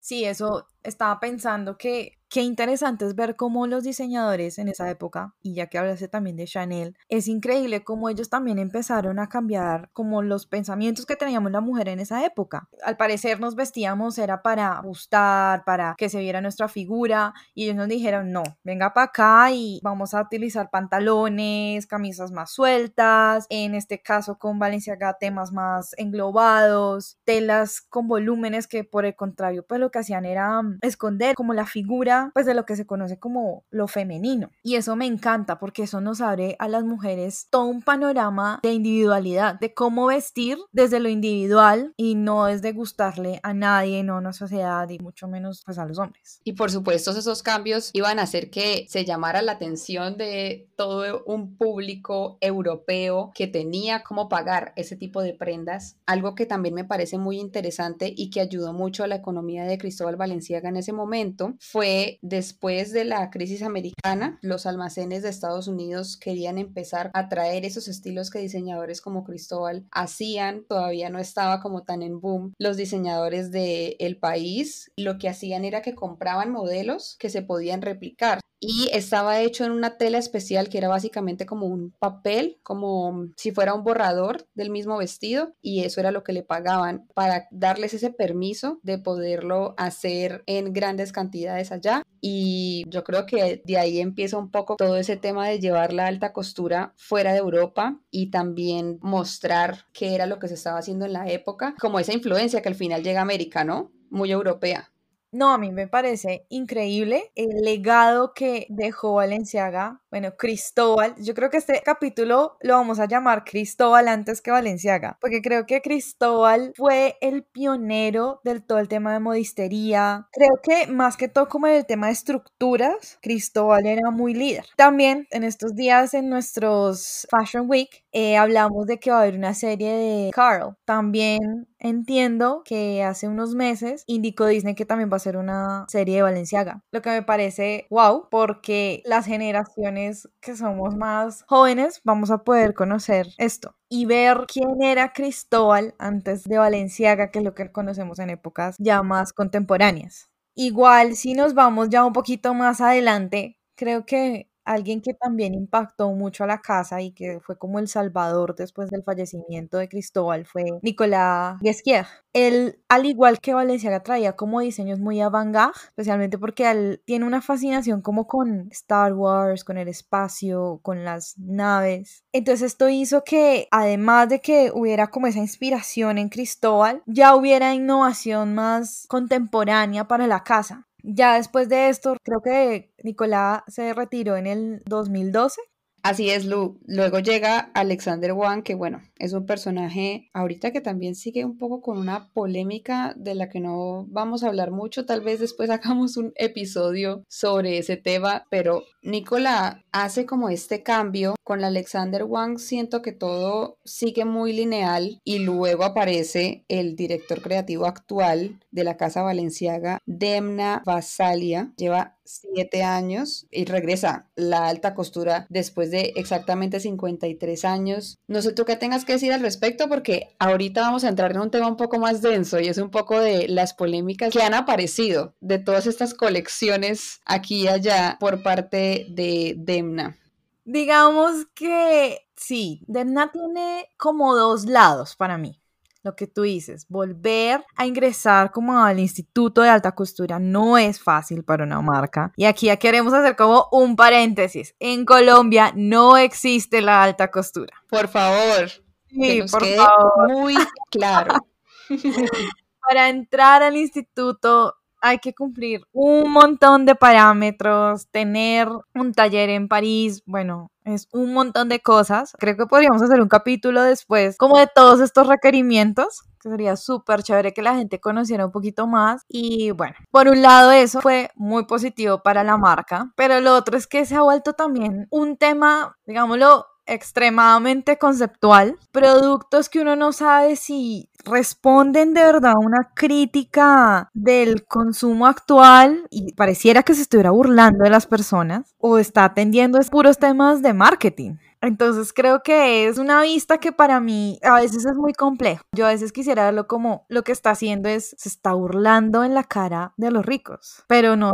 Sí, 0.00 0.24
eso 0.24 0.66
estaba 0.82 1.18
pensando 1.18 1.78
que 1.78 2.18
qué 2.34 2.42
interesante 2.42 3.06
es 3.06 3.14
ver 3.14 3.36
cómo 3.36 3.68
los 3.68 3.84
diseñadores 3.84 4.58
en 4.58 4.66
esa 4.66 4.90
época, 4.90 5.36
y 5.40 5.54
ya 5.54 5.68
que 5.68 5.78
hablaste 5.78 6.08
también 6.08 6.34
de 6.34 6.46
Chanel, 6.46 6.96
es 7.08 7.28
increíble 7.28 7.84
cómo 7.84 8.08
ellos 8.08 8.28
también 8.28 8.58
empezaron 8.58 9.20
a 9.20 9.28
cambiar 9.28 9.88
como 9.92 10.20
los 10.20 10.44
pensamientos 10.44 11.06
que 11.06 11.14
teníamos 11.14 11.52
la 11.52 11.60
mujer 11.60 11.88
en 11.88 12.00
esa 12.00 12.26
época. 12.26 12.68
Al 12.82 12.96
parecer 12.96 13.38
nos 13.38 13.54
vestíamos 13.54 14.18
era 14.18 14.42
para 14.42 14.80
gustar, 14.80 15.62
para 15.64 15.94
que 15.96 16.08
se 16.08 16.18
viera 16.18 16.40
nuestra 16.40 16.66
figura, 16.66 17.34
y 17.54 17.66
ellos 17.66 17.76
nos 17.76 17.86
dijeron, 17.86 18.32
no, 18.32 18.42
venga 18.64 18.92
para 18.94 19.06
acá 19.06 19.52
y 19.52 19.78
vamos 19.84 20.12
a 20.12 20.22
utilizar 20.22 20.70
pantalones, 20.70 21.86
camisas 21.86 22.32
más 22.32 22.50
sueltas, 22.50 23.46
en 23.48 23.76
este 23.76 24.02
caso 24.02 24.38
con 24.38 24.58
Valenciaga 24.58 25.18
temas 25.20 25.52
más 25.52 25.94
englobados, 25.98 27.16
telas 27.22 27.80
con 27.80 28.08
volúmenes 28.08 28.66
que 28.66 28.82
por 28.82 29.04
el 29.04 29.14
contrario 29.14 29.64
pues 29.64 29.78
lo 29.78 29.92
que 29.92 30.00
hacían 30.00 30.24
era 30.24 30.62
esconder 30.82 31.36
como 31.36 31.54
la 31.54 31.66
figura 31.66 32.24
pues 32.33 32.47
de 32.47 32.54
lo 32.54 32.64
que 32.64 32.76
se 32.76 32.87
conoce 32.87 33.19
como 33.19 33.64
lo 33.71 33.88
femenino. 33.88 34.50
Y 34.62 34.76
eso 34.76 34.97
me 34.97 35.07
encanta 35.07 35.59
porque 35.59 35.85
eso 35.85 36.00
nos 36.00 36.21
abre 36.21 36.57
a 36.59 36.69
las 36.69 36.85
mujeres 36.85 37.49
todo 37.50 37.64
un 37.66 37.83
panorama 37.83 38.61
de 38.62 38.73
individualidad, 38.73 39.59
de 39.59 39.75
cómo 39.75 40.07
vestir 40.07 40.59
desde 40.73 41.00
lo 41.00 41.09
individual 41.09 41.93
y 41.97 42.14
no 42.14 42.49
es 42.49 42.62
de 42.62 42.73
gustarle 42.73 43.40
a 43.43 43.54
nadie, 43.54 44.02
no 44.02 44.14
a 44.14 44.19
una 44.19 44.33
sociedad 44.33 44.88
y 44.88 44.99
mucho 44.99 45.28
menos 45.28 45.62
pues 45.64 45.78
a 45.78 45.87
los 45.87 45.99
hombres. 45.99 46.40
Y 46.45 46.52
por 46.52 46.71
supuesto 46.71 47.12
esos 47.12 47.43
cambios 47.43 47.90
iban 47.93 48.19
a 48.19 48.23
hacer 48.23 48.50
que 48.50 48.87
se 48.88 49.04
llamara 49.04 49.43
la 49.43 49.52
atención 49.52 50.16
de 50.16 50.69
todo 50.76 51.23
un 51.26 51.57
público 51.57 52.38
europeo 52.40 53.33
que 53.35 53.47
tenía 53.47 54.02
cómo 54.02 54.28
pagar 54.28 54.73
ese 54.76 54.97
tipo 54.97 55.23
de 55.23 55.35
prendas, 55.35 55.97
algo 56.07 56.35
que 56.35 56.47
también 56.47 56.75
me 56.75 56.85
parece 56.85 57.19
muy 57.19 57.38
interesante 57.38 58.12
y 58.14 58.31
que 58.31 58.40
ayudó 58.40 58.73
mucho 58.73 59.04
a 59.04 59.07
la 59.07 59.16
economía 59.16 59.64
de 59.64 59.78
Cristóbal 59.78 60.16
Valenciaga 60.16 60.69
en 60.69 60.76
ese 60.76 60.93
momento, 60.93 61.54
fue 61.61 62.13
después 62.23 62.92
de 62.92 63.04
la 63.04 63.30
crisis 63.30 63.62
americana, 63.62 64.38
los 64.42 64.66
almacenes 64.66 65.23
de 65.23 65.28
Estados 65.28 65.68
Unidos 65.68 66.16
querían 66.16 66.59
empezar 66.59 67.11
a 67.14 67.28
traer 67.28 67.64
esos 67.64 67.88
estilos 67.88 68.30
que 68.30 68.38
diseñadores 68.38 69.00
como 69.00 69.25
Cristóbal 69.25 69.87
hacían, 69.90 70.64
todavía 70.68 71.11
no 71.11 71.18
estaba 71.18 71.61
como 71.61 71.83
tan 71.83 72.02
en 72.02 72.21
boom 72.21 72.52
los 72.59 72.76
diseñadores 72.76 73.50
del 73.50 73.97
el 73.99 74.18
país, 74.18 74.92
lo 74.97 75.18
que 75.18 75.28
hacían 75.28 75.64
era 75.64 75.83
que 75.83 75.94
compraban 75.94 76.50
modelos 76.50 77.16
que 77.18 77.30
se 77.30 77.42
podían 77.42 77.83
replicar 77.83 78.40
y 78.66 78.88
estaba 78.92 79.40
hecho 79.40 79.66
en 79.66 79.73
una 79.73 79.99
tela 79.99 80.16
especial 80.16 80.71
que 80.71 80.78
era 80.78 80.88
básicamente 80.88 81.44
como 81.44 81.66
un 81.66 81.92
papel, 81.99 82.59
como 82.62 83.28
si 83.37 83.50
fuera 83.50 83.75
un 83.75 83.85
borrador 83.85 84.47
del 84.54 84.71
mismo 84.71 84.97
vestido 84.97 85.52
y 85.61 85.85
eso 85.85 86.00
era 86.00 86.11
lo 86.11 86.25
que 86.25 86.33
le 86.33 86.42
pagaban 86.42 87.06
para 87.12 87.47
darles 87.50 87.92
ese 87.92 88.09
permiso 88.09 88.80
de 88.83 88.97
poderlo 88.97 89.75
hacer 89.76 90.44
en 90.47 90.73
grandes 90.73 91.12
cantidades 91.12 91.73
allá 91.73 92.02
y 92.23 92.85
yo 92.88 93.04
creo 93.04 93.26
que 93.26 93.61
de 93.66 93.76
ahí 93.76 94.00
empieza 94.00 94.38
un 94.38 94.50
poco 94.50 94.76
todo 94.76 94.97
ese 94.97 95.18
tema 95.18 95.47
de 95.47 95.61
llevar 95.61 95.92
la 95.92 96.06
alta 96.06 96.33
costura 96.33 96.94
fuera 96.97 97.33
de 97.33 97.40
Europa 97.40 98.00
y 98.11 98.30
también 98.30 98.99
mostrar 99.02 99.85
qué 99.92 100.14
era 100.14 100.25
lo 100.25 100.38
que 100.38 100.49
se 100.49 100.54
estaba 100.54 100.78
haciendo 100.78 101.04
en 101.04 101.12
la 101.12 101.28
época, 101.28 101.75
como 101.78 101.99
esa 101.99 102.14
influencia 102.14 102.62
que 102.62 102.71
al 102.71 102.76
final 102.76 103.02
llega 103.02 103.18
a 103.18 103.25
América, 103.25 103.62
¿no? 103.62 103.92
Muy 104.09 104.30
europea. 104.30 104.93
No, 105.34 105.52
a 105.52 105.58
mí 105.58 105.72
me 105.72 105.88
parece 105.88 106.46
increíble 106.48 107.32
el 107.34 107.62
legado 107.62 108.34
que 108.34 108.66
dejó 108.70 109.14
Valenciaga. 109.14 110.00
Bueno, 110.14 110.37
Cristóbal, 110.37 111.16
yo 111.18 111.35
creo 111.35 111.50
que 111.50 111.56
este 111.56 111.83
capítulo 111.85 112.56
lo 112.61 112.75
vamos 112.75 113.00
a 113.00 113.09
llamar 113.09 113.42
Cristóbal 113.42 114.06
antes 114.06 114.40
que 114.40 114.52
Valenciaga, 114.52 115.18
porque 115.21 115.42
creo 115.42 115.66
que 115.66 115.83
Cristóbal 115.83 116.73
fue 116.76 117.16
el 117.21 117.42
pionero 117.42 118.40
del 118.44 118.62
todo 118.62 118.78
el 118.78 118.87
tema 118.87 119.12
de 119.12 119.18
modistería. 119.18 120.28
Creo 120.30 120.61
que 120.62 120.87
más 120.87 121.16
que 121.16 121.26
todo 121.26 121.49
como 121.49 121.66
en 121.66 121.75
el 121.75 121.85
tema 121.85 122.06
de 122.06 122.12
estructuras, 122.12 123.18
Cristóbal 123.23 123.87
era 123.87 124.12
muy 124.12 124.35
líder. 124.35 124.66
También 124.76 125.26
en 125.33 125.42
estos 125.42 125.75
días 125.75 126.14
en 126.14 126.30
nuestros 126.30 127.26
Fashion 127.28 127.68
Week 127.68 128.04
eh, 128.12 128.37
hablamos 128.37 128.87
de 128.87 129.00
que 129.00 129.11
va 129.11 129.16
a 129.16 129.23
haber 129.23 129.35
una 129.35 129.54
serie 129.54 129.90
de 129.94 130.30
Carl. 130.33 130.76
También 130.85 131.66
entiendo 131.80 132.62
que 132.64 133.02
hace 133.02 133.26
unos 133.26 133.56
meses 133.56 134.04
indicó 134.06 134.47
Disney 134.47 134.76
que 134.76 134.87
también 134.87 135.11
va 135.12 135.16
a 135.16 135.21
ser 135.21 135.37
una 135.37 135.85
serie 135.88 136.16
de 136.16 136.23
Valenciaga, 136.23 136.83
lo 136.92 137.02
que 137.02 137.11
me 137.11 137.23
parece 137.23 137.87
wow, 137.90 138.28
porque 138.30 139.02
las 139.04 139.26
generaciones 139.26 140.03
que 140.40 140.56
somos 140.56 140.96
más 140.96 141.44
jóvenes 141.49 142.00
vamos 142.04 142.30
a 142.30 142.38
poder 142.38 142.75
conocer 142.75 143.28
esto 143.38 143.76
y 143.88 144.06
ver 144.06 144.46
quién 144.52 144.82
era 144.82 145.12
Cristóbal 145.12 145.94
antes 145.99 146.44
de 146.44 146.58
Valenciaga, 146.58 147.30
que 147.30 147.38
es 147.40 147.44
lo 147.44 147.54
que 147.54 147.70
conocemos 147.70 148.18
en 148.18 148.30
épocas 148.30 148.76
ya 148.78 149.02
más 149.02 149.32
contemporáneas. 149.32 150.30
Igual, 150.56 151.16
si 151.16 151.34
nos 151.34 151.54
vamos 151.54 151.88
ya 151.90 152.04
un 152.04 152.12
poquito 152.12 152.54
más 152.54 152.80
adelante, 152.80 153.58
creo 153.76 154.06
que 154.06 154.49
Alguien 154.64 155.02
que 155.02 155.14
también 155.14 155.54
impactó 155.54 156.11
mucho 156.12 156.44
a 156.44 156.47
la 156.47 156.61
casa 156.61 157.02
y 157.02 157.12
que 157.12 157.40
fue 157.40 157.59
como 157.59 157.78
el 157.78 157.88
salvador 157.88 158.54
después 158.54 158.90
del 158.90 159.02
fallecimiento 159.02 159.78
de 159.78 159.88
Cristóbal 159.88 160.47
fue 160.47 160.64
Nicolás 160.83 161.59
Guesquier. 161.61 162.06
Él, 162.33 162.80
al 162.88 163.06
igual 163.06 163.38
que 163.40 163.54
Valenciaga, 163.54 164.02
traía 164.02 164.35
como 164.35 164.61
diseños 164.61 164.99
muy 164.99 165.21
avant-garde, 165.21 165.73
especialmente 165.88 166.38
porque 166.38 166.71
él 166.71 167.02
tiene 167.04 167.26
una 167.26 167.42
fascinación 167.42 168.00
como 168.02 168.26
con 168.26 168.68
Star 168.73 169.12
Wars, 169.12 169.64
con 169.64 169.78
el 169.78 169.88
espacio, 169.88 170.80
con 170.83 171.04
las 171.04 171.38
naves. 171.38 172.25
Entonces 172.33 172.73
esto 172.73 172.88
hizo 172.88 173.23
que, 173.23 173.68
además 173.71 174.28
de 174.28 174.40
que 174.40 174.71
hubiera 174.75 175.09
como 175.09 175.26
esa 175.26 175.38
inspiración 175.38 176.18
en 176.18 176.28
Cristóbal, 176.28 177.02
ya 177.06 177.37
hubiera 177.37 177.75
innovación 177.75 178.54
más 178.54 179.06
contemporánea 179.09 180.09
para 180.09 180.26
la 180.26 180.42
casa. 180.42 180.87
Ya 181.06 181.34
después 181.37 181.68
de 181.68 181.90
esto, 181.90 182.16
creo 182.23 182.40
que 182.40 182.92
Nicolás 183.02 183.62
se 183.68 183.92
retiró 183.92 184.37
en 184.37 184.46
el 184.46 184.82
2012 184.87 185.61
Así 186.04 186.28
es, 186.28 186.44
Lu. 186.44 186.78
Luego 186.87 187.18
llega 187.18 187.70
Alexander 187.73 188.34
Wang, 188.34 188.62
que 188.62 188.75
bueno, 188.75 189.00
es 189.18 189.33
un 189.33 189.47
personaje 189.47 190.28
ahorita 190.33 190.73
que 190.73 190.80
también 190.80 191.14
sigue 191.14 191.44
un 191.44 191.59
poco 191.59 191.80
con 191.80 191.99
una 191.99 192.28
polémica 192.33 193.14
de 193.16 193.35
la 193.35 193.49
que 193.49 193.61
no 193.61 194.06
vamos 194.09 194.42
a 194.42 194.49
hablar 194.49 194.71
mucho. 194.71 195.06
Tal 195.06 195.21
vez 195.21 195.40
después 195.40 195.71
hagamos 195.71 196.16
un 196.16 196.33
episodio 196.37 197.25
sobre 197.28 197.78
ese 197.78 197.97
tema, 197.97 198.47
pero 198.50 198.85
Nicola 199.02 199.85
hace 199.92 200.26
como 200.26 200.49
este 200.49 200.83
cambio. 200.83 201.35
Con 201.44 201.62
Alexander 201.62 202.25
Wang 202.25 202.59
siento 202.59 203.02
que 203.02 203.12
todo 203.12 203.76
sigue 203.85 204.25
muy 204.25 204.54
lineal 204.54 205.21
y 205.25 205.40
luego 205.40 205.85
aparece 205.85 206.64
el 206.68 206.97
director 206.97 207.42
creativo 207.42 207.85
actual 207.85 208.61
de 208.71 208.85
la 208.85 208.97
Casa 208.97 209.23
Valenciaga, 209.23 209.99
Demna 210.06 210.83
Vasalia. 210.87 211.73
Lleva 211.76 212.16
siete 212.25 212.83
años 212.83 213.47
y 213.50 213.66
regresa 213.66 214.28
la 214.35 214.68
alta 214.68 214.94
costura 214.94 215.47
después 215.50 215.90
de 215.90 216.14
exactamente 216.16 216.80
53 216.80 217.64
años. 217.64 218.18
No 218.26 218.42
sé 218.42 218.52
tú 218.52 218.64
qué 218.64 218.76
tengas 218.76 219.03
que 219.04 219.14
decir 219.14 219.32
al 219.32 219.40
respecto 219.40 219.88
porque 219.88 220.34
ahorita 220.38 220.82
vamos 220.82 221.04
a 221.04 221.08
entrar 221.08 221.32
en 221.32 221.40
un 221.40 221.50
tema 221.50 221.68
un 221.68 221.76
poco 221.76 221.99
más 221.99 222.23
denso 222.23 222.61
y 222.61 222.68
es 222.68 222.78
un 222.78 222.90
poco 222.90 223.18
de 223.20 223.49
las 223.49 223.75
polémicas 223.75 224.32
que 224.32 224.42
han 224.42 224.54
aparecido 224.54 225.34
de 225.40 225.58
todas 225.58 225.87
estas 225.87 226.14
colecciones 226.14 227.20
aquí 227.25 227.62
y 227.62 227.68
allá 227.68 228.16
por 228.20 228.42
parte 228.42 229.06
de 229.11 229.54
Demna. 229.56 230.16
Digamos 230.64 231.46
que 231.54 232.26
sí, 232.37 232.82
Demna 232.87 233.30
tiene 233.32 233.88
como 233.96 234.34
dos 234.34 234.64
lados 234.64 235.16
para 235.16 235.38
mí 235.38 235.61
lo 236.04 236.14
que 236.14 236.26
tú 236.26 236.42
dices, 236.42 236.87
volver 236.88 237.64
a 237.76 237.87
ingresar 237.87 238.52
como 238.52 238.78
al 238.78 239.00
instituto 239.00 239.62
de 239.62 239.70
alta 239.70 239.92
costura 239.92 240.38
no 240.38 240.76
es 240.78 241.00
fácil 241.00 241.42
para 241.42 241.64
una 241.64 241.80
marca. 241.80 242.32
Y 242.37 242.44
aquí 242.44 242.66
ya 242.66 242.76
queremos 242.76 243.14
hacer 243.14 243.34
como 243.37 243.68
un 243.73 243.96
paréntesis. 243.96 244.75
En 244.78 245.06
Colombia 245.06 245.73
no 245.75 246.18
existe 246.18 246.82
la 246.82 247.02
alta 247.02 247.30
costura. 247.30 247.73
Por 247.88 248.08
favor. 248.08 248.83
Sí, 249.14 249.42
por 249.50 249.64
favor. 249.64 250.28
Muy 250.33 250.54
claro. 250.90 251.47
para 252.87 253.09
entrar 253.09 253.62
al 253.62 253.76
instituto 253.76 254.75
hay 255.00 255.18
que 255.18 255.35
cumplir 255.35 255.83
un 255.92 256.30
montón 256.30 256.87
de 256.87 256.94
parámetros, 256.94 258.09
tener 258.11 258.68
un 258.94 259.12
taller 259.12 259.50
en 259.50 259.68
París, 259.68 260.23
bueno, 260.25 260.71
es 260.83 261.09
un 261.12 261.35
montón 261.35 261.68
de 261.68 261.80
cosas. 261.80 262.33
Creo 262.38 262.56
que 262.56 262.64
podríamos 262.64 263.02
hacer 263.02 263.21
un 263.21 263.28
capítulo 263.28 263.83
después 263.83 264.38
como 264.38 264.56
de 264.56 264.66
todos 264.66 265.00
estos 265.00 265.26
requerimientos, 265.26 266.23
que 266.40 266.49
sería 266.49 266.76
súper 266.76 267.23
chévere 267.23 267.52
que 267.52 267.61
la 267.61 267.75
gente 267.75 268.00
conociera 268.00 268.47
un 268.47 268.52
poquito 268.52 268.87
más. 268.87 269.25
Y 269.28 269.73
bueno, 269.73 269.94
por 270.11 270.28
un 270.28 270.40
lado 270.40 270.73
eso 270.73 271.02
fue 271.02 271.30
muy 271.35 271.66
positivo 271.66 272.23
para 272.23 272.42
la 272.42 272.56
marca, 272.56 273.12
pero 273.14 273.42
lo 273.42 273.54
otro 273.54 273.76
es 273.76 273.87
que 273.87 274.06
se 274.06 274.14
ha 274.14 274.23
vuelto 274.23 274.54
también 274.54 275.06
un 275.11 275.37
tema, 275.37 275.99
digámoslo, 276.06 276.66
extremadamente 276.86 277.98
conceptual, 277.98 278.76
productos 278.92 279.68
que 279.68 279.80
uno 279.80 279.96
no 279.96 280.12
sabe 280.12 280.56
si 280.56 281.08
responden 281.24 282.14
de 282.14 282.22
verdad 282.22 282.52
a 282.52 282.58
una 282.58 282.90
crítica 282.94 284.10
del 284.12 284.66
consumo 284.66 285.26
actual 285.26 286.06
y 286.10 286.32
pareciera 286.34 286.82
que 286.82 286.94
se 286.94 287.02
estuviera 287.02 287.30
burlando 287.30 287.84
de 287.84 287.90
las 287.90 288.06
personas 288.06 288.74
o 288.78 288.98
está 288.98 289.24
atendiendo 289.24 289.80
puros 289.90 290.18
temas 290.18 290.62
de 290.62 290.74
marketing. 290.74 291.36
Entonces 291.60 292.12
creo 292.12 292.42
que 292.42 292.86
es 292.86 292.98
una 292.98 293.22
vista 293.22 293.56
que 293.56 293.72
para 293.72 293.98
mí 293.98 294.38
a 294.42 294.60
veces 294.60 294.84
es 294.84 294.96
muy 294.96 295.14
complejo. 295.14 295.64
Yo 295.72 295.86
a 295.86 295.90
veces 295.90 296.12
quisiera 296.12 296.44
verlo 296.44 296.66
como 296.66 297.06
lo 297.08 297.22
que 297.22 297.32
está 297.32 297.50
haciendo 297.50 297.88
es 297.88 298.14
se 298.18 298.28
está 298.28 298.52
burlando 298.52 299.24
en 299.24 299.32
la 299.32 299.44
cara 299.44 299.94
de 299.96 300.10
los 300.10 300.26
ricos, 300.26 300.84
pero 300.88 301.16
no 301.16 301.32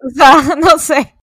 no 0.58 0.78
sé. 0.78 1.15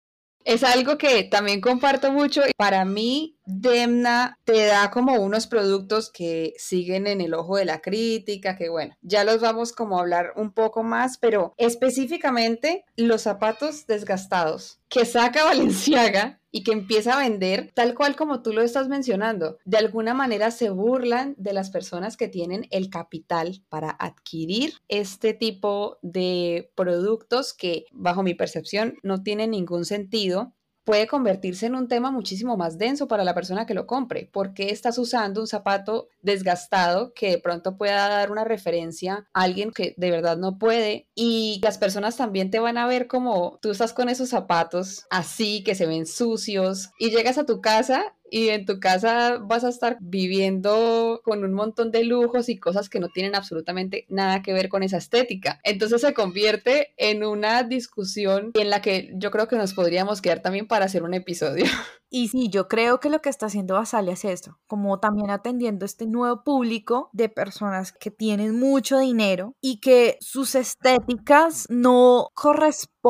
Es 0.44 0.64
algo 0.64 0.98
que 0.98 1.24
también 1.24 1.60
comparto 1.60 2.12
mucho. 2.12 2.42
Para 2.56 2.84
mí, 2.84 3.36
Demna 3.44 4.38
te 4.44 4.66
da 4.66 4.90
como 4.90 5.14
unos 5.14 5.46
productos 5.46 6.10
que 6.10 6.54
siguen 6.56 7.06
en 7.06 7.20
el 7.20 7.34
ojo 7.34 7.56
de 7.56 7.64
la 7.64 7.80
crítica, 7.80 8.56
que 8.56 8.68
bueno, 8.68 8.96
ya 9.02 9.24
los 9.24 9.40
vamos 9.40 9.72
como 9.72 9.98
a 9.98 10.00
hablar 10.00 10.32
un 10.36 10.52
poco 10.52 10.82
más, 10.82 11.18
pero 11.18 11.54
específicamente 11.56 12.84
los 12.96 13.22
zapatos 13.22 13.86
desgastados 13.86 14.80
que 14.88 15.04
saca 15.04 15.44
Valenciaga 15.52 16.40
y 16.52 16.62
que 16.62 16.72
empieza 16.72 17.14
a 17.14 17.18
vender 17.18 17.72
tal 17.74 17.94
cual 17.94 18.14
como 18.14 18.42
tú 18.42 18.52
lo 18.52 18.62
estás 18.62 18.88
mencionando. 18.88 19.58
De 19.64 19.78
alguna 19.78 20.14
manera 20.14 20.50
se 20.50 20.70
burlan 20.70 21.34
de 21.38 21.54
las 21.54 21.70
personas 21.70 22.16
que 22.16 22.28
tienen 22.28 22.68
el 22.70 22.90
capital 22.90 23.64
para 23.68 23.90
adquirir 23.90 24.74
este 24.88 25.34
tipo 25.34 25.98
de 26.02 26.70
productos 26.76 27.54
que 27.54 27.86
bajo 27.90 28.22
mi 28.22 28.34
percepción 28.34 28.98
no 29.02 29.22
tienen 29.22 29.50
ningún 29.50 29.84
sentido 29.84 30.52
puede 30.84 31.06
convertirse 31.06 31.66
en 31.66 31.74
un 31.74 31.88
tema 31.88 32.10
muchísimo 32.10 32.56
más 32.56 32.78
denso 32.78 33.08
para 33.08 33.24
la 33.24 33.34
persona 33.34 33.66
que 33.66 33.74
lo 33.74 33.86
compre. 33.86 34.28
¿Por 34.32 34.54
qué 34.54 34.70
estás 34.70 34.98
usando 34.98 35.40
un 35.40 35.46
zapato 35.46 36.08
desgastado 36.22 37.12
que 37.14 37.30
de 37.30 37.38
pronto 37.38 37.76
pueda 37.76 38.08
dar 38.08 38.30
una 38.30 38.44
referencia 38.44 39.26
a 39.32 39.42
alguien 39.42 39.70
que 39.70 39.94
de 39.96 40.10
verdad 40.10 40.36
no 40.36 40.58
puede? 40.58 41.06
Y 41.14 41.60
las 41.62 41.78
personas 41.78 42.16
también 42.16 42.50
te 42.50 42.58
van 42.58 42.78
a 42.78 42.86
ver 42.86 43.06
como 43.06 43.58
tú 43.62 43.70
estás 43.70 43.92
con 43.92 44.08
esos 44.08 44.28
zapatos 44.28 45.06
así, 45.10 45.62
que 45.64 45.74
se 45.74 45.86
ven 45.86 46.06
sucios, 46.06 46.90
y 46.98 47.10
llegas 47.10 47.38
a 47.38 47.46
tu 47.46 47.60
casa 47.60 48.14
y 48.32 48.48
en 48.48 48.64
tu 48.64 48.80
casa 48.80 49.36
vas 49.36 49.62
a 49.62 49.68
estar 49.68 49.98
viviendo 50.00 51.20
con 51.22 51.44
un 51.44 51.52
montón 51.52 51.90
de 51.90 52.02
lujos 52.02 52.48
y 52.48 52.58
cosas 52.58 52.88
que 52.88 52.98
no 52.98 53.10
tienen 53.10 53.34
absolutamente 53.34 54.06
nada 54.08 54.40
que 54.40 54.54
ver 54.54 54.70
con 54.70 54.82
esa 54.82 54.96
estética. 54.96 55.60
Entonces 55.64 56.00
se 56.00 56.14
convierte 56.14 56.94
en 56.96 57.24
una 57.24 57.62
discusión 57.62 58.50
en 58.54 58.70
la 58.70 58.80
que 58.80 59.12
yo 59.16 59.30
creo 59.30 59.48
que 59.48 59.56
nos 59.56 59.74
podríamos 59.74 60.22
quedar 60.22 60.40
también 60.40 60.66
para 60.66 60.86
hacer 60.86 61.02
un 61.02 61.12
episodio. 61.12 61.66
Y 62.14 62.28
sí, 62.28 62.50
yo 62.50 62.68
creo 62.68 63.00
que 63.00 63.08
lo 63.08 63.22
que 63.22 63.30
está 63.30 63.46
haciendo 63.46 63.72
Basalia 63.72 64.12
es 64.12 64.26
esto, 64.26 64.58
como 64.66 65.00
también 65.00 65.30
atendiendo 65.30 65.86
este 65.86 66.04
nuevo 66.04 66.44
público 66.44 67.08
de 67.14 67.30
personas 67.30 67.90
que 67.90 68.10
tienen 68.10 68.60
mucho 68.60 68.98
dinero 68.98 69.56
y 69.62 69.80
que 69.80 70.18
sus 70.20 70.54
estéticas 70.54 71.64
no 71.70 72.28
corresponden 72.34 73.01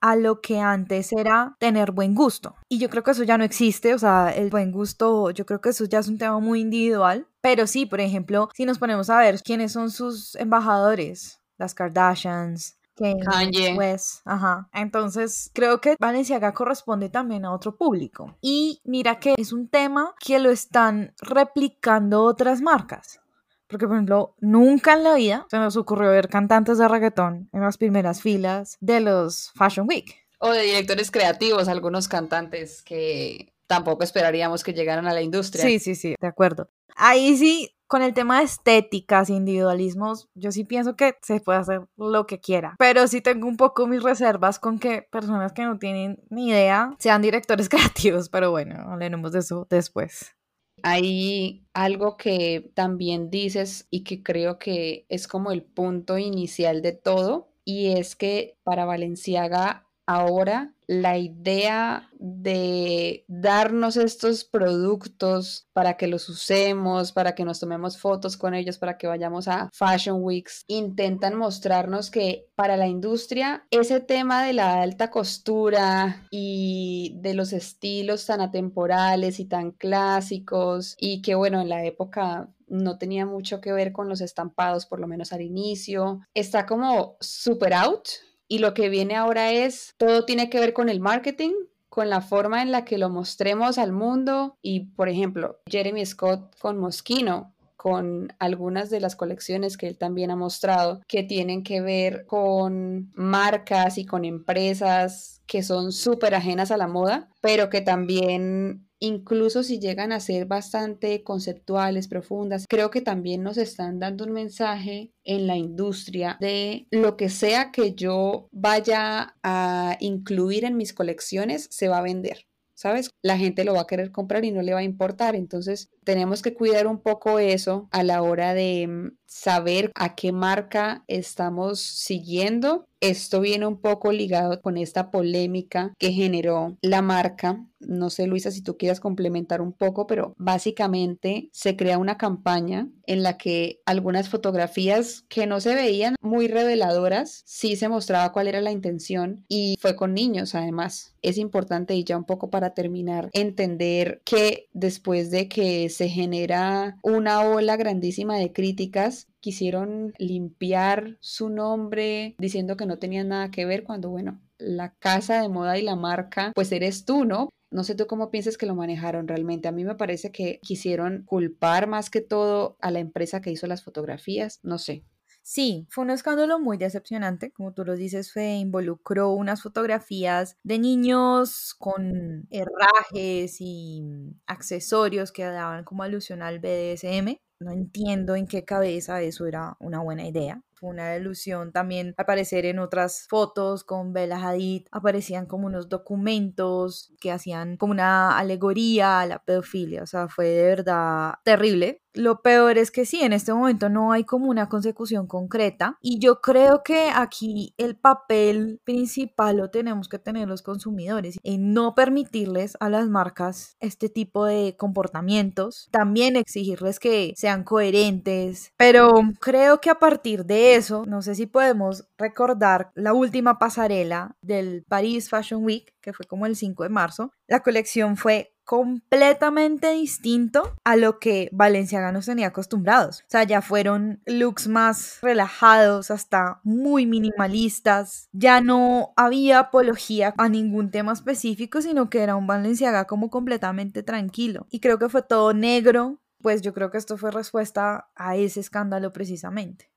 a 0.00 0.16
lo 0.16 0.40
que 0.40 0.60
antes 0.60 1.12
era 1.12 1.56
tener 1.58 1.92
buen 1.92 2.14
gusto. 2.14 2.56
Y 2.68 2.78
yo 2.78 2.88
creo 2.88 3.02
que 3.02 3.10
eso 3.10 3.22
ya 3.22 3.38
no 3.38 3.44
existe, 3.44 3.94
o 3.94 3.98
sea, 3.98 4.30
el 4.30 4.50
buen 4.50 4.72
gusto, 4.72 5.30
yo 5.30 5.44
creo 5.44 5.60
que 5.60 5.70
eso 5.70 5.84
ya 5.84 5.98
es 5.98 6.08
un 6.08 6.18
tema 6.18 6.38
muy 6.40 6.60
individual. 6.60 7.26
Pero 7.40 7.66
sí, 7.66 7.86
por 7.86 8.00
ejemplo, 8.00 8.48
si 8.54 8.64
nos 8.64 8.78
ponemos 8.78 9.10
a 9.10 9.18
ver 9.18 9.40
quiénes 9.42 9.72
son 9.72 9.90
sus 9.90 10.34
embajadores, 10.36 11.40
las 11.58 11.74
Kardashians, 11.74 12.76
Kanye. 12.96 13.76
ajá. 14.24 14.68
Entonces, 14.72 15.50
creo 15.52 15.80
que 15.80 15.96
Valenciaga 16.00 16.54
corresponde 16.54 17.10
también 17.10 17.44
a 17.44 17.52
otro 17.52 17.76
público. 17.76 18.34
Y 18.40 18.80
mira 18.84 19.20
que 19.20 19.34
es 19.36 19.52
un 19.52 19.68
tema 19.68 20.14
que 20.18 20.38
lo 20.38 20.50
están 20.50 21.12
replicando 21.20 22.22
otras 22.24 22.62
marcas. 22.62 23.20
Porque, 23.68 23.86
por 23.86 23.96
ejemplo, 23.96 24.34
nunca 24.40 24.94
en 24.94 25.04
la 25.04 25.14
vida 25.14 25.46
se 25.50 25.58
nos 25.58 25.76
ocurrió 25.76 26.10
ver 26.10 26.28
cantantes 26.28 26.78
de 26.78 26.88
reggaetón 26.88 27.48
en 27.52 27.60
las 27.60 27.78
primeras 27.78 28.22
filas 28.22 28.76
de 28.80 29.00
los 29.00 29.52
Fashion 29.54 29.86
Week. 29.88 30.26
O 30.38 30.50
de 30.50 30.62
directores 30.62 31.10
creativos, 31.10 31.68
algunos 31.68 32.08
cantantes 32.08 32.82
que 32.82 33.52
tampoco 33.66 34.04
esperaríamos 34.04 34.62
que 34.62 34.74
llegaran 34.74 35.06
a 35.06 35.14
la 35.14 35.22
industria. 35.22 35.64
Sí, 35.64 35.78
sí, 35.78 35.94
sí, 35.94 36.14
de 36.20 36.26
acuerdo. 36.26 36.70
Ahí 36.94 37.36
sí 37.36 37.76
con 37.86 38.02
el 38.02 38.14
tema 38.14 38.38
de 38.38 38.44
estéticas, 38.44 39.30
individualismos, 39.30 40.28
yo 40.34 40.50
sí 40.50 40.64
pienso 40.64 40.96
que 40.96 41.16
se 41.22 41.40
puede 41.40 41.58
hacer 41.58 41.86
lo 41.96 42.26
que 42.26 42.40
quiera, 42.40 42.74
pero 42.78 43.06
sí 43.06 43.20
tengo 43.20 43.46
un 43.46 43.56
poco 43.56 43.86
mis 43.86 44.02
reservas 44.02 44.58
con 44.58 44.78
que 44.78 45.02
personas 45.02 45.52
que 45.52 45.64
no 45.64 45.78
tienen 45.78 46.20
ni 46.28 46.48
idea 46.48 46.94
sean 46.98 47.22
directores 47.22 47.68
creativos, 47.68 48.28
pero 48.28 48.50
bueno, 48.50 48.74
hablaremos 48.90 49.32
de 49.32 49.40
eso 49.40 49.66
después. 49.70 50.34
Hay 50.82 51.64
algo 51.72 52.16
que 52.16 52.70
también 52.74 53.30
dices 53.30 53.86
y 53.90 54.04
que 54.04 54.22
creo 54.22 54.58
que 54.58 55.06
es 55.08 55.26
como 55.26 55.50
el 55.50 55.62
punto 55.62 56.18
inicial 56.18 56.82
de 56.82 56.92
todo, 56.92 57.48
y 57.64 57.88
es 57.92 58.14
que 58.14 58.56
para 58.62 58.84
Valenciaga 58.84 59.85
ahora 60.06 60.72
la 60.86 61.18
idea 61.18 62.08
de 62.18 63.24
darnos 63.26 63.96
estos 63.96 64.44
productos 64.44 65.68
para 65.72 65.96
que 65.96 66.06
los 66.06 66.28
usemos, 66.28 67.12
para 67.12 67.34
que 67.34 67.44
nos 67.44 67.58
tomemos 67.58 67.98
fotos 67.98 68.36
con 68.36 68.54
ellos, 68.54 68.78
para 68.78 68.96
que 68.96 69.08
vayamos 69.08 69.48
a 69.48 69.68
Fashion 69.72 70.22
Weeks, 70.22 70.64
intentan 70.68 71.36
mostrarnos 71.36 72.10
que 72.10 72.48
para 72.54 72.76
la 72.76 72.86
industria 72.86 73.66
ese 73.70 74.00
tema 74.00 74.44
de 74.44 74.52
la 74.52 74.80
alta 74.80 75.10
costura 75.10 76.26
y 76.30 77.16
de 77.20 77.34
los 77.34 77.52
estilos 77.52 78.24
tan 78.26 78.40
atemporales 78.40 79.40
y 79.40 79.46
tan 79.46 79.72
clásicos 79.72 80.94
y 80.98 81.20
que 81.20 81.34
bueno, 81.34 81.60
en 81.60 81.68
la 81.68 81.84
época 81.84 82.48
no 82.68 82.98
tenía 82.98 83.26
mucho 83.26 83.60
que 83.60 83.72
ver 83.72 83.92
con 83.92 84.08
los 84.08 84.20
estampados, 84.20 84.86
por 84.86 85.00
lo 85.00 85.06
menos 85.06 85.32
al 85.32 85.40
inicio, 85.40 86.20
está 86.34 86.66
como 86.66 87.16
super 87.20 87.74
out 87.74 88.08
y 88.48 88.58
lo 88.58 88.74
que 88.74 88.88
viene 88.88 89.16
ahora 89.16 89.52
es, 89.52 89.94
todo 89.96 90.24
tiene 90.24 90.50
que 90.50 90.60
ver 90.60 90.72
con 90.72 90.88
el 90.88 91.00
marketing, 91.00 91.52
con 91.88 92.10
la 92.10 92.20
forma 92.20 92.62
en 92.62 92.72
la 92.72 92.84
que 92.84 92.98
lo 92.98 93.08
mostremos 93.08 93.78
al 93.78 93.92
mundo 93.92 94.56
y, 94.62 94.86
por 94.90 95.08
ejemplo, 95.08 95.60
Jeremy 95.66 96.04
Scott 96.04 96.58
con 96.58 96.78
Moschino, 96.78 97.54
con 97.76 98.32
algunas 98.38 98.90
de 98.90 99.00
las 99.00 99.16
colecciones 99.16 99.76
que 99.76 99.86
él 99.86 99.96
también 99.96 100.30
ha 100.30 100.36
mostrado 100.36 101.02
que 101.06 101.22
tienen 101.22 101.62
que 101.62 101.80
ver 101.80 102.26
con 102.26 103.12
marcas 103.14 103.96
y 103.96 104.04
con 104.04 104.24
empresas 104.24 105.40
que 105.46 105.62
son 105.62 105.92
súper 105.92 106.34
ajenas 106.34 106.70
a 106.70 106.76
la 106.76 106.88
moda, 106.88 107.28
pero 107.40 107.70
que 107.70 107.80
también 107.80 108.85
incluso 109.00 109.62
si 109.62 109.78
llegan 109.78 110.12
a 110.12 110.20
ser 110.20 110.46
bastante 110.46 111.22
conceptuales, 111.22 112.08
profundas, 112.08 112.66
creo 112.68 112.90
que 112.90 113.00
también 113.00 113.42
nos 113.42 113.58
están 113.58 113.98
dando 113.98 114.24
un 114.24 114.32
mensaje 114.32 115.12
en 115.24 115.46
la 115.46 115.56
industria 115.56 116.36
de 116.40 116.86
lo 116.90 117.16
que 117.16 117.28
sea 117.28 117.70
que 117.72 117.94
yo 117.94 118.48
vaya 118.52 119.36
a 119.42 119.96
incluir 120.00 120.64
en 120.64 120.76
mis 120.76 120.92
colecciones 120.92 121.68
se 121.70 121.88
va 121.88 121.98
a 121.98 122.02
vender. 122.02 122.46
¿Sabes? 122.78 123.08
La 123.22 123.38
gente 123.38 123.64
lo 123.64 123.72
va 123.72 123.80
a 123.80 123.86
querer 123.86 124.12
comprar 124.12 124.44
y 124.44 124.50
no 124.50 124.60
le 124.60 124.74
va 124.74 124.80
a 124.80 124.82
importar. 124.82 125.34
Entonces, 125.34 125.88
tenemos 126.04 126.42
que 126.42 126.52
cuidar 126.52 126.86
un 126.86 127.00
poco 127.00 127.38
eso 127.38 127.88
a 127.90 128.02
la 128.02 128.20
hora 128.20 128.52
de 128.52 128.86
mm, 128.86 129.16
saber 129.24 129.90
a 129.94 130.14
qué 130.14 130.30
marca 130.30 131.02
estamos 131.08 131.80
siguiendo. 131.80 132.84
Esto 133.00 133.40
viene 133.40 133.66
un 133.66 133.80
poco 133.80 134.12
ligado 134.12 134.60
con 134.60 134.76
esta 134.76 135.10
polémica 135.10 135.94
que 135.98 136.12
generó 136.12 136.76
la 136.82 137.00
marca. 137.00 137.64
No 137.86 138.10
sé, 138.10 138.26
Luisa, 138.26 138.50
si 138.50 138.62
tú 138.62 138.76
quieras 138.76 139.00
complementar 139.00 139.60
un 139.60 139.72
poco, 139.72 140.06
pero 140.06 140.34
básicamente 140.36 141.48
se 141.52 141.76
crea 141.76 141.98
una 141.98 142.18
campaña 142.18 142.88
en 143.06 143.22
la 143.22 143.38
que 143.38 143.80
algunas 143.86 144.28
fotografías 144.28 145.24
que 145.28 145.46
no 145.46 145.60
se 145.60 145.74
veían 145.74 146.16
muy 146.20 146.48
reveladoras, 146.48 147.42
sí 147.46 147.76
se 147.76 147.88
mostraba 147.88 148.32
cuál 148.32 148.48
era 148.48 148.60
la 148.60 148.72
intención 148.72 149.44
y 149.48 149.76
fue 149.80 149.96
con 149.96 150.14
niños 150.14 150.54
además. 150.54 151.14
Es 151.22 151.38
importante 151.38 151.94
y 151.94 152.04
ya 152.04 152.16
un 152.16 152.24
poco 152.24 152.50
para 152.50 152.74
terminar, 152.74 153.30
entender 153.32 154.20
que 154.24 154.68
después 154.72 155.30
de 155.30 155.48
que 155.48 155.88
se 155.88 156.08
genera 156.08 156.98
una 157.02 157.40
ola 157.40 157.76
grandísima 157.76 158.36
de 158.36 158.52
críticas, 158.52 159.28
quisieron 159.40 160.12
limpiar 160.18 161.18
su 161.20 161.48
nombre 161.48 162.34
diciendo 162.38 162.76
que 162.76 162.86
no 162.86 162.98
tenían 162.98 163.28
nada 163.28 163.50
que 163.50 163.64
ver 163.64 163.84
cuando, 163.84 164.10
bueno, 164.10 164.40
la 164.58 164.94
casa 164.98 165.40
de 165.40 165.48
moda 165.48 165.78
y 165.78 165.82
la 165.82 165.96
marca, 165.96 166.52
pues 166.54 166.72
eres 166.72 167.04
tú, 167.04 167.24
¿no? 167.24 167.50
No 167.70 167.84
sé 167.84 167.94
tú 167.94 168.06
cómo 168.06 168.30
piensas 168.30 168.56
que 168.56 168.66
lo 168.66 168.74
manejaron 168.74 169.28
realmente. 169.28 169.68
A 169.68 169.72
mí 169.72 169.84
me 169.84 169.96
parece 169.96 170.30
que 170.30 170.60
quisieron 170.62 171.24
culpar 171.24 171.88
más 171.88 172.10
que 172.10 172.20
todo 172.20 172.76
a 172.80 172.90
la 172.90 173.00
empresa 173.00 173.40
que 173.40 173.50
hizo 173.50 173.66
las 173.66 173.82
fotografías. 173.82 174.60
No 174.62 174.78
sé. 174.78 175.04
Sí, 175.42 175.86
fue 175.90 176.02
un 176.02 176.10
escándalo 176.10 176.58
muy 176.58 176.76
decepcionante, 176.76 177.52
como 177.52 177.72
tú 177.72 177.84
lo 177.84 177.94
dices, 177.94 178.32
fue, 178.32 178.54
involucró 178.54 179.30
unas 179.30 179.62
fotografías 179.62 180.56
de 180.64 180.80
niños 180.80 181.72
con 181.78 182.48
herrajes 182.50 183.60
y 183.60 184.02
accesorios 184.46 185.30
que 185.30 185.44
daban 185.44 185.84
como 185.84 186.02
alusión 186.02 186.42
al 186.42 186.58
BDSM. 186.58 187.36
No 187.60 187.70
entiendo 187.70 188.34
en 188.34 188.48
qué 188.48 188.64
cabeza 188.64 189.22
eso 189.22 189.46
era 189.46 189.76
una 189.78 190.00
buena 190.00 190.26
idea. 190.26 190.62
Fue 190.76 190.90
una 190.90 191.16
ilusión 191.16 191.72
también 191.72 192.14
aparecer 192.18 192.66
en 192.66 192.78
otras 192.78 193.26
fotos 193.28 193.82
con 193.82 194.12
Bella 194.12 194.36
Hadid. 194.36 194.86
Aparecían 194.92 195.46
como 195.46 195.66
unos 195.66 195.88
documentos 195.88 197.12
que 197.20 197.32
hacían 197.32 197.76
como 197.76 197.92
una 197.92 198.38
alegoría 198.38 199.20
a 199.20 199.26
la 199.26 199.38
pedofilia. 199.38 200.02
O 200.02 200.06
sea, 200.06 200.28
fue 200.28 200.48
de 200.48 200.62
verdad 200.62 201.34
terrible. 201.44 202.02
Lo 202.16 202.40
peor 202.40 202.78
es 202.78 202.90
que 202.90 203.04
sí, 203.04 203.20
en 203.20 203.34
este 203.34 203.52
momento 203.52 203.90
no 203.90 204.10
hay 204.10 204.24
como 204.24 204.48
una 204.48 204.70
consecución 204.70 205.26
concreta 205.26 205.98
y 206.00 206.18
yo 206.18 206.40
creo 206.40 206.82
que 206.82 207.10
aquí 207.14 207.74
el 207.76 207.94
papel 207.94 208.80
principal 208.84 209.58
lo 209.58 209.68
tenemos 209.68 210.08
que 210.08 210.18
tener 210.18 210.48
los 210.48 210.62
consumidores 210.62 211.38
en 211.42 211.74
no 211.74 211.94
permitirles 211.94 212.78
a 212.80 212.88
las 212.88 213.06
marcas 213.08 213.76
este 213.80 214.08
tipo 214.08 214.46
de 214.46 214.76
comportamientos, 214.78 215.88
también 215.90 216.36
exigirles 216.36 216.98
que 216.98 217.34
sean 217.36 217.64
coherentes, 217.64 218.72
pero 218.78 219.10
creo 219.38 219.82
que 219.82 219.90
a 219.90 219.98
partir 219.98 220.46
de 220.46 220.65
eso, 220.74 221.04
no 221.06 221.22
sé 221.22 221.34
si 221.34 221.46
podemos 221.46 222.08
recordar 222.18 222.90
la 222.94 223.12
última 223.12 223.58
pasarela 223.58 224.36
del 224.42 224.84
Paris 224.88 225.28
Fashion 225.28 225.64
Week, 225.64 225.94
que 226.00 226.12
fue 226.12 226.26
como 226.26 226.46
el 226.46 226.56
5 226.56 226.82
de 226.82 226.88
marzo, 226.88 227.32
la 227.46 227.62
colección 227.62 228.16
fue 228.16 228.56
completamente 228.66 229.92
distinto 229.92 230.74
a 230.84 230.96
lo 230.96 231.20
que 231.20 231.48
Valenciaga 231.52 232.10
nos 232.10 232.26
tenía 232.26 232.48
acostumbrados. 232.48 233.20
O 233.20 233.26
sea, 233.28 233.44
ya 233.44 233.62
fueron 233.62 234.20
looks 234.26 234.66
más 234.66 235.18
relajados, 235.22 236.10
hasta 236.10 236.60
muy 236.64 237.06
minimalistas. 237.06 238.28
Ya 238.32 238.60
no 238.60 239.12
había 239.16 239.60
apología 239.60 240.34
a 240.36 240.48
ningún 240.48 240.90
tema 240.90 241.12
específico, 241.12 241.80
sino 241.80 242.10
que 242.10 242.22
era 242.22 242.34
un 242.34 242.48
Valenciaga 242.48 243.04
como 243.04 243.30
completamente 243.30 244.02
tranquilo. 244.02 244.66
Y 244.68 244.80
creo 244.80 244.98
que 244.98 245.08
fue 245.08 245.22
todo 245.22 245.54
negro, 245.54 246.18
pues 246.42 246.60
yo 246.60 246.74
creo 246.74 246.90
que 246.90 246.98
esto 246.98 247.16
fue 247.16 247.30
respuesta 247.30 248.08
a 248.16 248.34
ese 248.34 248.58
escándalo 248.58 249.12
precisamente. 249.12 249.95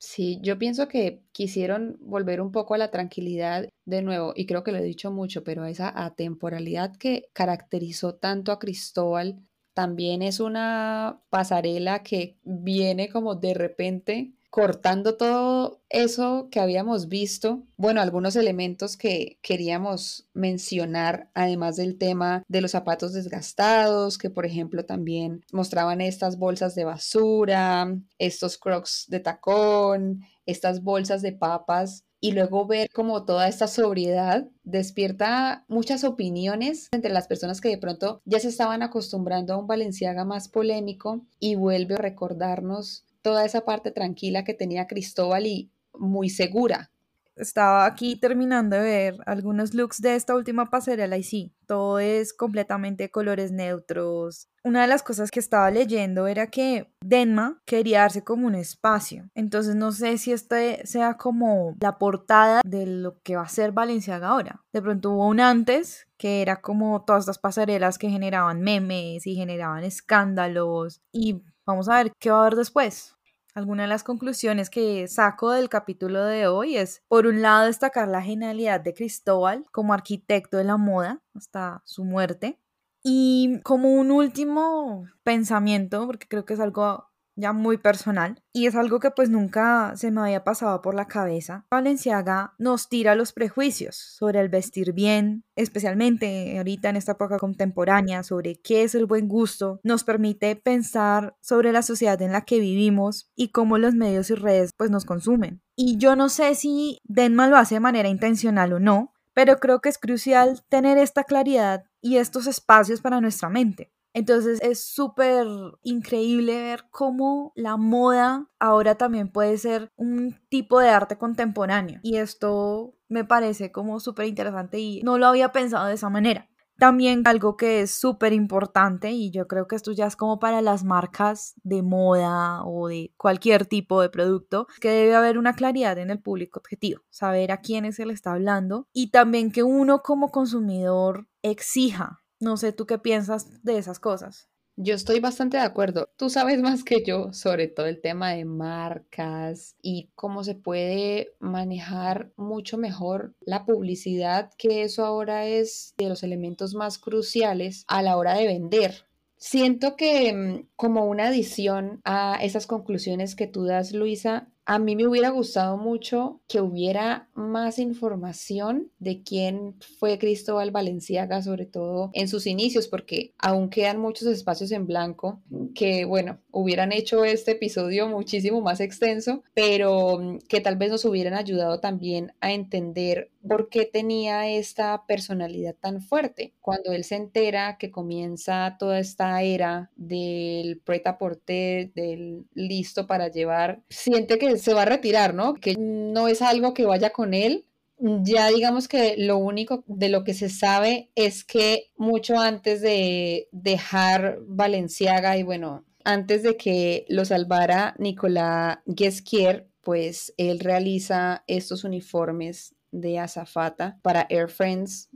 Sí, 0.00 0.38
yo 0.42 0.58
pienso 0.58 0.86
que 0.86 1.24
quisieron 1.32 1.96
volver 2.00 2.40
un 2.40 2.52
poco 2.52 2.74
a 2.74 2.78
la 2.78 2.90
tranquilidad 2.92 3.68
de 3.84 4.02
nuevo, 4.02 4.32
y 4.36 4.46
creo 4.46 4.62
que 4.62 4.70
lo 4.70 4.78
he 4.78 4.82
dicho 4.82 5.10
mucho, 5.10 5.42
pero 5.42 5.64
esa 5.64 5.92
atemporalidad 6.04 6.96
que 6.96 7.28
caracterizó 7.32 8.14
tanto 8.14 8.52
a 8.52 8.60
Cristóbal 8.60 9.40
también 9.74 10.22
es 10.22 10.38
una 10.38 11.20
pasarela 11.30 12.02
que 12.04 12.38
viene 12.44 13.08
como 13.08 13.34
de 13.34 13.54
repente 13.54 14.32
cortando 14.50 15.16
todo 15.16 15.82
eso 15.88 16.48
que 16.50 16.60
habíamos 16.60 17.08
visto, 17.08 17.64
bueno, 17.76 18.00
algunos 18.00 18.36
elementos 18.36 18.96
que 18.96 19.38
queríamos 19.42 20.28
mencionar, 20.34 21.30
además 21.34 21.76
del 21.76 21.98
tema 21.98 22.42
de 22.48 22.60
los 22.60 22.72
zapatos 22.72 23.12
desgastados, 23.12 24.18
que 24.18 24.30
por 24.30 24.46
ejemplo 24.46 24.84
también 24.84 25.44
mostraban 25.52 26.00
estas 26.00 26.38
bolsas 26.38 26.74
de 26.74 26.84
basura, 26.84 27.94
estos 28.18 28.58
crocs 28.58 29.06
de 29.08 29.20
tacón, 29.20 30.22
estas 30.46 30.82
bolsas 30.82 31.22
de 31.22 31.32
papas 31.32 32.04
y 32.20 32.32
luego 32.32 32.66
ver 32.66 32.88
como 32.92 33.24
toda 33.24 33.48
esta 33.48 33.68
sobriedad 33.68 34.48
despierta 34.64 35.64
muchas 35.68 36.04
opiniones 36.04 36.88
entre 36.90 37.12
las 37.12 37.28
personas 37.28 37.60
que 37.60 37.68
de 37.68 37.78
pronto 37.78 38.20
ya 38.24 38.40
se 38.40 38.48
estaban 38.48 38.82
acostumbrando 38.82 39.54
a 39.54 39.56
un 39.58 39.66
Valenciaga 39.66 40.24
más 40.24 40.48
polémico 40.48 41.24
y 41.38 41.54
vuelve 41.54 41.94
a 41.94 41.98
recordarnos 41.98 43.04
toda 43.28 43.44
esa 43.44 43.60
parte 43.60 43.90
tranquila 43.90 44.42
que 44.42 44.54
tenía 44.54 44.86
Cristóbal 44.86 45.44
y 45.46 45.70
muy 45.92 46.30
segura. 46.30 46.90
Estaba 47.36 47.84
aquí 47.84 48.16
terminando 48.16 48.74
de 48.76 48.82
ver 48.82 49.16
algunos 49.26 49.74
looks 49.74 50.00
de 50.00 50.14
esta 50.14 50.34
última 50.34 50.70
pasarela 50.70 51.18
y 51.18 51.22
sí, 51.22 51.52
todo 51.66 51.98
es 51.98 52.32
completamente 52.32 53.10
colores 53.10 53.52
neutros. 53.52 54.48
Una 54.64 54.80
de 54.80 54.88
las 54.88 55.02
cosas 55.02 55.30
que 55.30 55.40
estaba 55.40 55.70
leyendo 55.70 56.26
era 56.26 56.46
que 56.46 56.90
Denma 57.04 57.60
quería 57.66 58.00
darse 58.00 58.24
como 58.24 58.46
un 58.46 58.54
espacio. 58.54 59.28
Entonces 59.34 59.74
no 59.74 59.92
sé 59.92 60.16
si 60.16 60.32
este 60.32 60.86
sea 60.86 61.18
como 61.18 61.76
la 61.82 61.98
portada 61.98 62.62
de 62.64 62.86
lo 62.86 63.20
que 63.20 63.36
va 63.36 63.42
a 63.42 63.48
ser 63.48 63.72
Valenciaga 63.72 64.28
ahora. 64.28 64.64
De 64.72 64.80
pronto 64.80 65.10
hubo 65.10 65.28
un 65.28 65.40
antes 65.40 66.08
que 66.16 66.40
era 66.40 66.62
como 66.62 67.04
todas 67.04 67.24
estas 67.24 67.38
pasarelas 67.38 67.98
que 67.98 68.08
generaban 68.08 68.62
memes 68.62 69.26
y 69.26 69.34
generaban 69.34 69.84
escándalos 69.84 71.02
y 71.12 71.42
vamos 71.66 71.90
a 71.90 72.02
ver 72.02 72.12
qué 72.18 72.30
va 72.30 72.38
a 72.38 72.40
haber 72.46 72.56
después. 72.56 73.17
Alguna 73.58 73.82
de 73.82 73.88
las 73.88 74.04
conclusiones 74.04 74.70
que 74.70 75.08
saco 75.08 75.50
del 75.50 75.68
capítulo 75.68 76.24
de 76.24 76.46
hoy 76.46 76.76
es, 76.76 77.02
por 77.08 77.26
un 77.26 77.42
lado, 77.42 77.66
destacar 77.66 78.06
la 78.06 78.22
genialidad 78.22 78.80
de 78.80 78.94
Cristóbal 78.94 79.64
como 79.72 79.92
arquitecto 79.92 80.58
de 80.58 80.62
la 80.62 80.76
moda 80.76 81.24
hasta 81.34 81.82
su 81.84 82.04
muerte. 82.04 82.60
Y 83.02 83.60
como 83.64 83.92
un 83.94 84.12
último 84.12 85.08
pensamiento, 85.24 86.06
porque 86.06 86.28
creo 86.28 86.44
que 86.44 86.54
es 86.54 86.60
algo 86.60 87.10
ya 87.38 87.52
muy 87.52 87.78
personal 87.78 88.42
y 88.52 88.66
es 88.66 88.74
algo 88.74 88.98
que 88.98 89.10
pues 89.10 89.30
nunca 89.30 89.92
se 89.96 90.10
me 90.10 90.20
había 90.20 90.44
pasado 90.44 90.82
por 90.82 90.94
la 90.94 91.06
cabeza. 91.06 91.64
Valenciaga 91.70 92.54
nos 92.58 92.88
tira 92.88 93.14
los 93.14 93.32
prejuicios 93.32 93.96
sobre 93.96 94.40
el 94.40 94.48
vestir 94.48 94.92
bien, 94.92 95.44
especialmente 95.54 96.58
ahorita 96.58 96.90
en 96.90 96.96
esta 96.96 97.12
época 97.12 97.38
contemporánea, 97.38 98.22
sobre 98.22 98.60
qué 98.60 98.82
es 98.82 98.94
el 98.94 99.06
buen 99.06 99.28
gusto, 99.28 99.80
nos 99.84 100.04
permite 100.04 100.56
pensar 100.56 101.36
sobre 101.40 101.72
la 101.72 101.82
sociedad 101.82 102.20
en 102.20 102.32
la 102.32 102.42
que 102.42 102.58
vivimos 102.58 103.30
y 103.36 103.48
cómo 103.48 103.78
los 103.78 103.94
medios 103.94 104.30
y 104.30 104.34
redes 104.34 104.72
pues 104.76 104.90
nos 104.90 105.04
consumen. 105.04 105.62
Y 105.76 105.96
yo 105.98 106.16
no 106.16 106.28
sé 106.28 106.54
si 106.56 106.98
Denma 107.04 107.46
lo 107.46 107.56
hace 107.56 107.76
de 107.76 107.80
manera 107.80 108.08
intencional 108.08 108.72
o 108.72 108.80
no, 108.80 109.14
pero 109.32 109.60
creo 109.60 109.80
que 109.80 109.88
es 109.88 109.98
crucial 109.98 110.64
tener 110.68 110.98
esta 110.98 111.22
claridad 111.22 111.84
y 112.00 112.16
estos 112.16 112.48
espacios 112.48 113.00
para 113.00 113.20
nuestra 113.20 113.48
mente. 113.48 113.92
Entonces 114.14 114.58
es 114.62 114.82
súper 114.82 115.46
increíble 115.82 116.60
ver 116.60 116.84
cómo 116.90 117.52
la 117.54 117.76
moda 117.76 118.48
ahora 118.58 118.96
también 118.96 119.30
puede 119.30 119.58
ser 119.58 119.92
un 119.96 120.36
tipo 120.48 120.80
de 120.80 120.88
arte 120.88 121.18
contemporáneo. 121.18 122.00
Y 122.02 122.16
esto 122.16 122.94
me 123.08 123.24
parece 123.24 123.72
como 123.72 124.00
súper 124.00 124.26
interesante 124.26 124.78
y 124.78 125.02
no 125.02 125.18
lo 125.18 125.26
había 125.26 125.52
pensado 125.52 125.86
de 125.86 125.94
esa 125.94 126.10
manera. 126.10 126.48
También 126.78 127.22
algo 127.26 127.56
que 127.56 127.80
es 127.80 127.90
súper 127.90 128.32
importante 128.32 129.10
y 129.10 129.32
yo 129.32 129.48
creo 129.48 129.66
que 129.66 129.74
esto 129.74 129.90
ya 129.90 130.06
es 130.06 130.14
como 130.14 130.38
para 130.38 130.62
las 130.62 130.84
marcas 130.84 131.54
de 131.64 131.82
moda 131.82 132.62
o 132.64 132.86
de 132.86 133.12
cualquier 133.16 133.66
tipo 133.66 134.00
de 134.00 134.10
producto, 134.10 134.68
que 134.80 134.90
debe 134.90 135.16
haber 135.16 135.38
una 135.38 135.54
claridad 135.54 135.98
en 135.98 136.10
el 136.10 136.22
público 136.22 136.60
objetivo, 136.60 137.02
saber 137.10 137.50
a 137.50 137.60
quiénes 137.62 137.96
se 137.96 138.06
le 138.06 138.12
está 138.12 138.32
hablando 138.32 138.86
y 138.92 139.10
también 139.10 139.50
que 139.50 139.64
uno 139.64 140.02
como 140.02 140.30
consumidor 140.30 141.26
exija 141.42 142.22
no 142.40 142.56
sé, 142.56 142.72
¿tú 142.72 142.86
qué 142.86 142.98
piensas 142.98 143.62
de 143.62 143.78
esas 143.78 143.98
cosas? 143.98 144.48
Yo 144.80 144.94
estoy 144.94 145.18
bastante 145.18 145.56
de 145.56 145.64
acuerdo. 145.64 146.08
Tú 146.16 146.30
sabes 146.30 146.62
más 146.62 146.84
que 146.84 147.02
yo 147.04 147.32
sobre 147.32 147.66
todo 147.66 147.86
el 147.86 148.00
tema 148.00 148.30
de 148.30 148.44
marcas 148.44 149.74
y 149.82 150.10
cómo 150.14 150.44
se 150.44 150.54
puede 150.54 151.32
manejar 151.40 152.30
mucho 152.36 152.78
mejor 152.78 153.34
la 153.40 153.66
publicidad, 153.66 154.52
que 154.56 154.82
eso 154.82 155.04
ahora 155.04 155.46
es 155.46 155.94
de 155.98 156.08
los 156.08 156.22
elementos 156.22 156.74
más 156.74 156.98
cruciales 156.98 157.84
a 157.88 158.02
la 158.02 158.16
hora 158.16 158.34
de 158.34 158.46
vender. 158.46 159.08
Siento 159.36 159.96
que 159.96 160.32
mm, 160.32 160.68
como 160.76 161.06
una 161.06 161.26
adición 161.26 162.00
a 162.04 162.38
esas 162.40 162.68
conclusiones 162.68 163.34
que 163.34 163.48
tú 163.48 163.64
das, 163.64 163.92
Luisa, 163.92 164.48
a 164.68 164.78
mí 164.78 164.96
me 164.96 165.06
hubiera 165.06 165.30
gustado 165.30 165.78
mucho 165.78 166.42
que 166.46 166.60
hubiera 166.60 167.30
más 167.32 167.78
información 167.78 168.92
de 168.98 169.22
quién 169.22 169.76
fue 169.98 170.18
Cristóbal 170.18 170.70
Valenciaga, 170.70 171.40
sobre 171.40 171.64
todo 171.64 172.10
en 172.12 172.28
sus 172.28 172.46
inicios, 172.46 172.86
porque 172.86 173.32
aún 173.38 173.70
quedan 173.70 173.98
muchos 173.98 174.28
espacios 174.28 174.70
en 174.72 174.86
blanco 174.86 175.40
que, 175.74 176.04
bueno, 176.04 176.40
hubieran 176.50 176.92
hecho 176.92 177.24
este 177.24 177.52
episodio 177.52 178.08
muchísimo 178.08 178.60
más 178.60 178.80
extenso, 178.80 179.42
pero 179.54 180.18
mm, 180.18 180.40
que 180.50 180.60
tal 180.60 180.76
vez 180.76 180.90
nos 180.90 181.06
hubieran 181.06 181.32
ayudado 181.32 181.80
también 181.80 182.34
a 182.40 182.52
entender 182.52 183.30
por 183.48 183.70
qué 183.70 183.86
tenía 183.86 184.48
esta 184.48 185.06
personalidad 185.06 185.74
tan 185.80 186.02
fuerte. 186.02 186.52
Cuando 186.60 186.92
él 186.92 187.04
se 187.04 187.16
entera 187.16 187.78
que 187.78 187.90
comienza 187.90 188.76
toda 188.78 188.98
esta 188.98 189.40
era 189.42 189.90
del 189.96 190.80
preta 190.84 191.16
porter, 191.16 191.92
del 191.94 192.44
listo 192.52 193.06
para 193.06 193.28
llevar, 193.28 193.80
siente 193.88 194.38
que 194.38 194.57
se 194.58 194.74
va 194.74 194.82
a 194.82 194.86
retirar, 194.86 195.34
¿no? 195.34 195.54
Que 195.54 195.76
no 195.76 196.28
es 196.28 196.42
algo 196.42 196.74
que 196.74 196.86
vaya 196.86 197.10
con 197.10 197.34
él. 197.34 197.64
Ya 198.00 198.48
digamos 198.48 198.86
que 198.86 199.16
lo 199.18 199.38
único 199.38 199.82
de 199.86 200.08
lo 200.08 200.22
que 200.22 200.32
se 200.32 200.48
sabe 200.48 201.10
es 201.16 201.42
que 201.44 201.90
mucho 201.96 202.38
antes 202.38 202.80
de 202.80 203.48
dejar 203.50 204.38
Valenciaga 204.46 205.36
y 205.36 205.42
bueno, 205.42 205.84
antes 206.04 206.44
de 206.44 206.56
que 206.56 207.06
lo 207.08 207.24
salvara 207.24 207.96
Nicolás 207.98 208.78
Guesquier, 208.86 209.66
pues 209.82 210.32
él 210.36 210.60
realiza 210.60 211.42
estos 211.48 211.82
uniformes 211.82 212.74
de 212.92 213.18
azafata 213.18 213.98
para 214.02 214.26
Air 214.30 214.48
Friends 214.48 215.08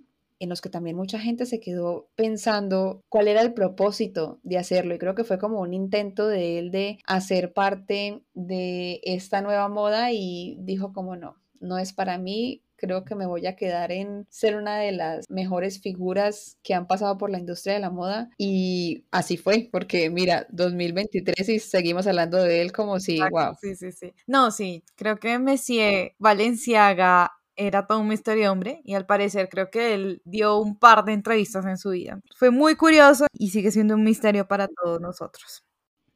en 0.42 0.48
los 0.48 0.61
que 0.61 0.70
también 0.70 0.96
mucha 0.96 1.20
gente 1.20 1.46
se 1.46 1.61
quedó 1.61 2.09
pensando 2.16 3.00
cuál 3.09 3.28
era 3.28 3.42
el 3.42 3.55
propósito 3.55 4.40
de 4.42 4.59
hacerlo 4.59 4.94
y 4.94 4.98
creo 4.98 5.14
que 5.14 5.22
fue 5.22 5.38
como 5.38 5.61
un 5.61 5.72
intento 5.72 6.26
de 6.26 6.59
él 6.59 6.72
de 6.72 6.98
hacer 7.07 7.52
parte 7.52 8.24
de 8.35 9.00
esta 9.05 9.40
nueva 9.40 9.68
moda 9.68 10.11
y 10.11 10.57
dijo 10.59 10.92
como 10.92 11.14
no, 11.14 11.37
no 11.61 11.78
es 11.78 11.92
para 11.92 12.18
mí, 12.18 12.64
creo 12.74 13.05
que 13.05 13.14
me 13.14 13.26
voy 13.26 13.46
a 13.46 13.55
quedar 13.55 13.92
en 13.92 14.26
ser 14.28 14.57
una 14.57 14.78
de 14.78 14.90
las 14.90 15.24
mejores 15.31 15.81
figuras 15.81 16.59
que 16.64 16.74
han 16.74 16.88
pasado 16.88 17.16
por 17.16 17.31
la 17.31 17.38
industria 17.38 17.74
de 17.74 17.81
la 17.81 17.90
moda 17.90 18.28
y 18.37 19.05
así 19.12 19.37
fue, 19.37 19.68
porque 19.70 20.11
mira, 20.11 20.48
2023 20.50 21.48
y 21.48 21.61
seguimos 21.61 22.09
hablando 22.09 22.42
de 22.42 22.62
él 22.62 22.72
como 22.72 22.98
si, 22.98 23.20
wow. 23.20 23.55
Sí, 23.61 23.76
sí, 23.76 23.92
sí. 23.92 24.12
No, 24.26 24.50
sí, 24.50 24.83
creo 24.96 25.18
que 25.18 25.38
Messier 25.38 26.14
Valenciaga 26.18 27.31
era 27.57 27.87
todo 27.87 28.01
un 28.01 28.09
misterio 28.09 28.51
hombre 28.53 28.81
y 28.85 28.95
al 28.95 29.07
parecer 29.07 29.49
creo 29.49 29.71
que 29.71 29.95
él 29.95 30.23
dio 30.25 30.59
un 30.59 30.79
par 30.79 31.05
de 31.05 31.12
entrevistas 31.12 31.67
en 31.67 31.79
su 31.79 31.91
vida. 31.91 32.21
Fue 32.37 32.51
muy 32.51 32.77
curioso 32.77 33.27
y 33.33 33.51
sigue 33.51 33.71
siendo 33.71 33.95
un 33.95 34.05
misterio 34.05 34.47
para 34.49 34.69
todos 34.69 35.01
nosotros. 35.01 35.62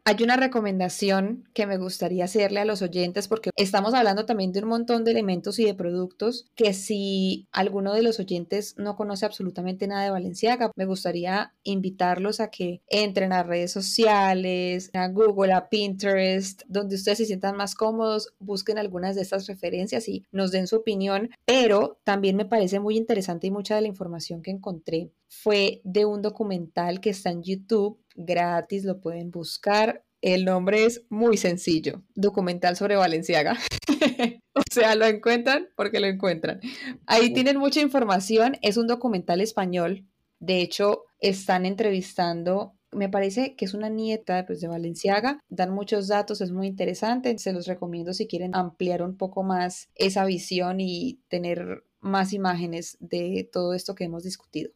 Hay 0.08 0.22
una 0.22 0.36
recomendación 0.36 1.48
que 1.52 1.66
me 1.66 1.78
gustaría 1.78 2.26
hacerle 2.26 2.60
a 2.60 2.64
los 2.64 2.80
oyentes 2.80 3.26
porque 3.26 3.50
estamos 3.56 3.92
hablando 3.92 4.24
también 4.24 4.52
de 4.52 4.60
un 4.60 4.68
montón 4.68 5.02
de 5.02 5.10
elementos 5.10 5.58
y 5.58 5.64
de 5.64 5.74
productos 5.74 6.48
que 6.54 6.74
si 6.74 7.48
alguno 7.50 7.92
de 7.92 8.04
los 8.04 8.20
oyentes 8.20 8.76
no 8.78 8.94
conoce 8.94 9.26
absolutamente 9.26 9.88
nada 9.88 10.04
de 10.04 10.10
Valenciaga, 10.10 10.70
me 10.76 10.84
gustaría 10.84 11.54
invitarlos 11.64 12.38
a 12.38 12.52
que 12.52 12.82
entren 12.86 13.32
a 13.32 13.42
redes 13.42 13.72
sociales, 13.72 14.90
a 14.94 15.08
Google, 15.08 15.52
a 15.52 15.68
Pinterest, 15.68 16.62
donde 16.68 16.94
ustedes 16.94 17.18
se 17.18 17.24
sientan 17.24 17.56
más 17.56 17.74
cómodos, 17.74 18.32
busquen 18.38 18.78
algunas 18.78 19.16
de 19.16 19.22
estas 19.22 19.48
referencias 19.48 20.08
y 20.08 20.24
nos 20.30 20.52
den 20.52 20.68
su 20.68 20.76
opinión, 20.76 21.30
pero 21.44 21.98
también 22.04 22.36
me 22.36 22.44
parece 22.44 22.78
muy 22.78 22.96
interesante 22.96 23.48
y 23.48 23.50
mucha 23.50 23.74
de 23.74 23.80
la 23.80 23.88
información 23.88 24.40
que 24.40 24.52
encontré 24.52 25.10
fue 25.28 25.80
de 25.84 26.04
un 26.04 26.22
documental 26.22 27.00
que 27.00 27.10
está 27.10 27.30
en 27.30 27.42
YouTube, 27.42 28.00
gratis, 28.14 28.84
lo 28.84 29.00
pueden 29.00 29.30
buscar. 29.30 30.04
El 30.22 30.44
nombre 30.44 30.84
es 30.84 31.04
muy 31.08 31.36
sencillo, 31.36 32.02
documental 32.14 32.76
sobre 32.76 32.96
Valenciaga. 32.96 33.56
o 34.54 34.62
sea, 34.70 34.94
lo 34.94 35.06
encuentran 35.06 35.68
porque 35.76 36.00
lo 36.00 36.06
encuentran. 36.06 36.60
Ahí 37.06 37.32
tienen 37.32 37.58
mucha 37.58 37.80
información, 37.80 38.56
es 38.62 38.76
un 38.76 38.86
documental 38.86 39.40
español. 39.40 40.06
De 40.38 40.60
hecho, 40.60 41.04
están 41.20 41.66
entrevistando 41.66 42.76
me 42.92 43.08
parece 43.08 43.56
que 43.56 43.64
es 43.64 43.74
una 43.74 43.88
nieta 43.88 44.46
pues, 44.46 44.60
de 44.60 44.68
Valenciaga, 44.68 45.40
dan 45.48 45.70
muchos 45.70 46.08
datos, 46.08 46.40
es 46.40 46.50
muy 46.50 46.66
interesante, 46.66 47.36
se 47.38 47.52
los 47.52 47.66
recomiendo 47.66 48.12
si 48.14 48.26
quieren 48.26 48.54
ampliar 48.54 49.02
un 49.02 49.16
poco 49.16 49.42
más 49.42 49.90
esa 49.94 50.24
visión 50.24 50.80
y 50.80 51.20
tener 51.28 51.84
más 52.00 52.32
imágenes 52.32 52.96
de 53.00 53.48
todo 53.52 53.74
esto 53.74 53.94
que 53.94 54.04
hemos 54.04 54.22
discutido. 54.22 54.70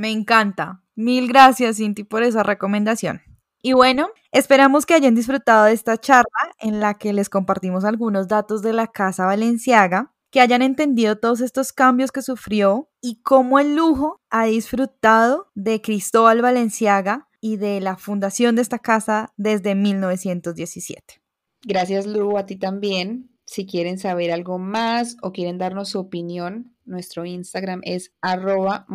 Me 0.00 0.10
encanta. 0.10 0.82
Mil 0.94 1.28
gracias, 1.28 1.76
Cinti, 1.76 2.04
por 2.04 2.22
esa 2.22 2.42
recomendación. 2.42 3.20
Y 3.60 3.74
bueno, 3.74 4.08
esperamos 4.32 4.86
que 4.86 4.94
hayan 4.94 5.14
disfrutado 5.14 5.66
de 5.66 5.74
esta 5.74 5.98
charla 5.98 6.54
en 6.58 6.80
la 6.80 6.94
que 6.94 7.12
les 7.12 7.28
compartimos 7.28 7.84
algunos 7.84 8.26
datos 8.26 8.62
de 8.62 8.72
la 8.72 8.86
Casa 8.86 9.26
Valenciaga, 9.26 10.14
que 10.30 10.40
hayan 10.40 10.62
entendido 10.62 11.18
todos 11.18 11.42
estos 11.42 11.74
cambios 11.74 12.12
que 12.12 12.22
sufrió 12.22 12.88
y 13.02 13.20
cómo 13.20 13.58
el 13.58 13.76
lujo 13.76 14.22
ha 14.30 14.46
disfrutado 14.46 15.50
de 15.54 15.82
Cristóbal 15.82 16.40
Valenciaga 16.40 17.28
y 17.38 17.58
de 17.58 17.82
la 17.82 17.98
fundación 17.98 18.56
de 18.56 18.62
esta 18.62 18.78
casa 18.78 19.34
desde 19.36 19.74
1917. 19.74 21.20
Gracias, 21.62 22.06
Lu, 22.06 22.38
a 22.38 22.46
ti 22.46 22.56
también. 22.56 23.36
Si 23.44 23.66
quieren 23.66 23.98
saber 23.98 24.32
algo 24.32 24.58
más 24.58 25.18
o 25.20 25.32
quieren 25.32 25.58
darnos 25.58 25.90
su 25.90 25.98
opinión, 25.98 26.74
nuestro 26.86 27.26
Instagram 27.26 27.82
es 27.84 28.14
arroba. 28.22 28.86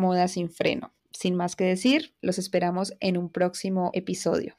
Sin 1.18 1.34
más 1.34 1.56
que 1.56 1.64
decir, 1.64 2.14
los 2.20 2.38
esperamos 2.38 2.92
en 3.00 3.16
un 3.16 3.32
próximo 3.32 3.90
episodio. 3.94 4.58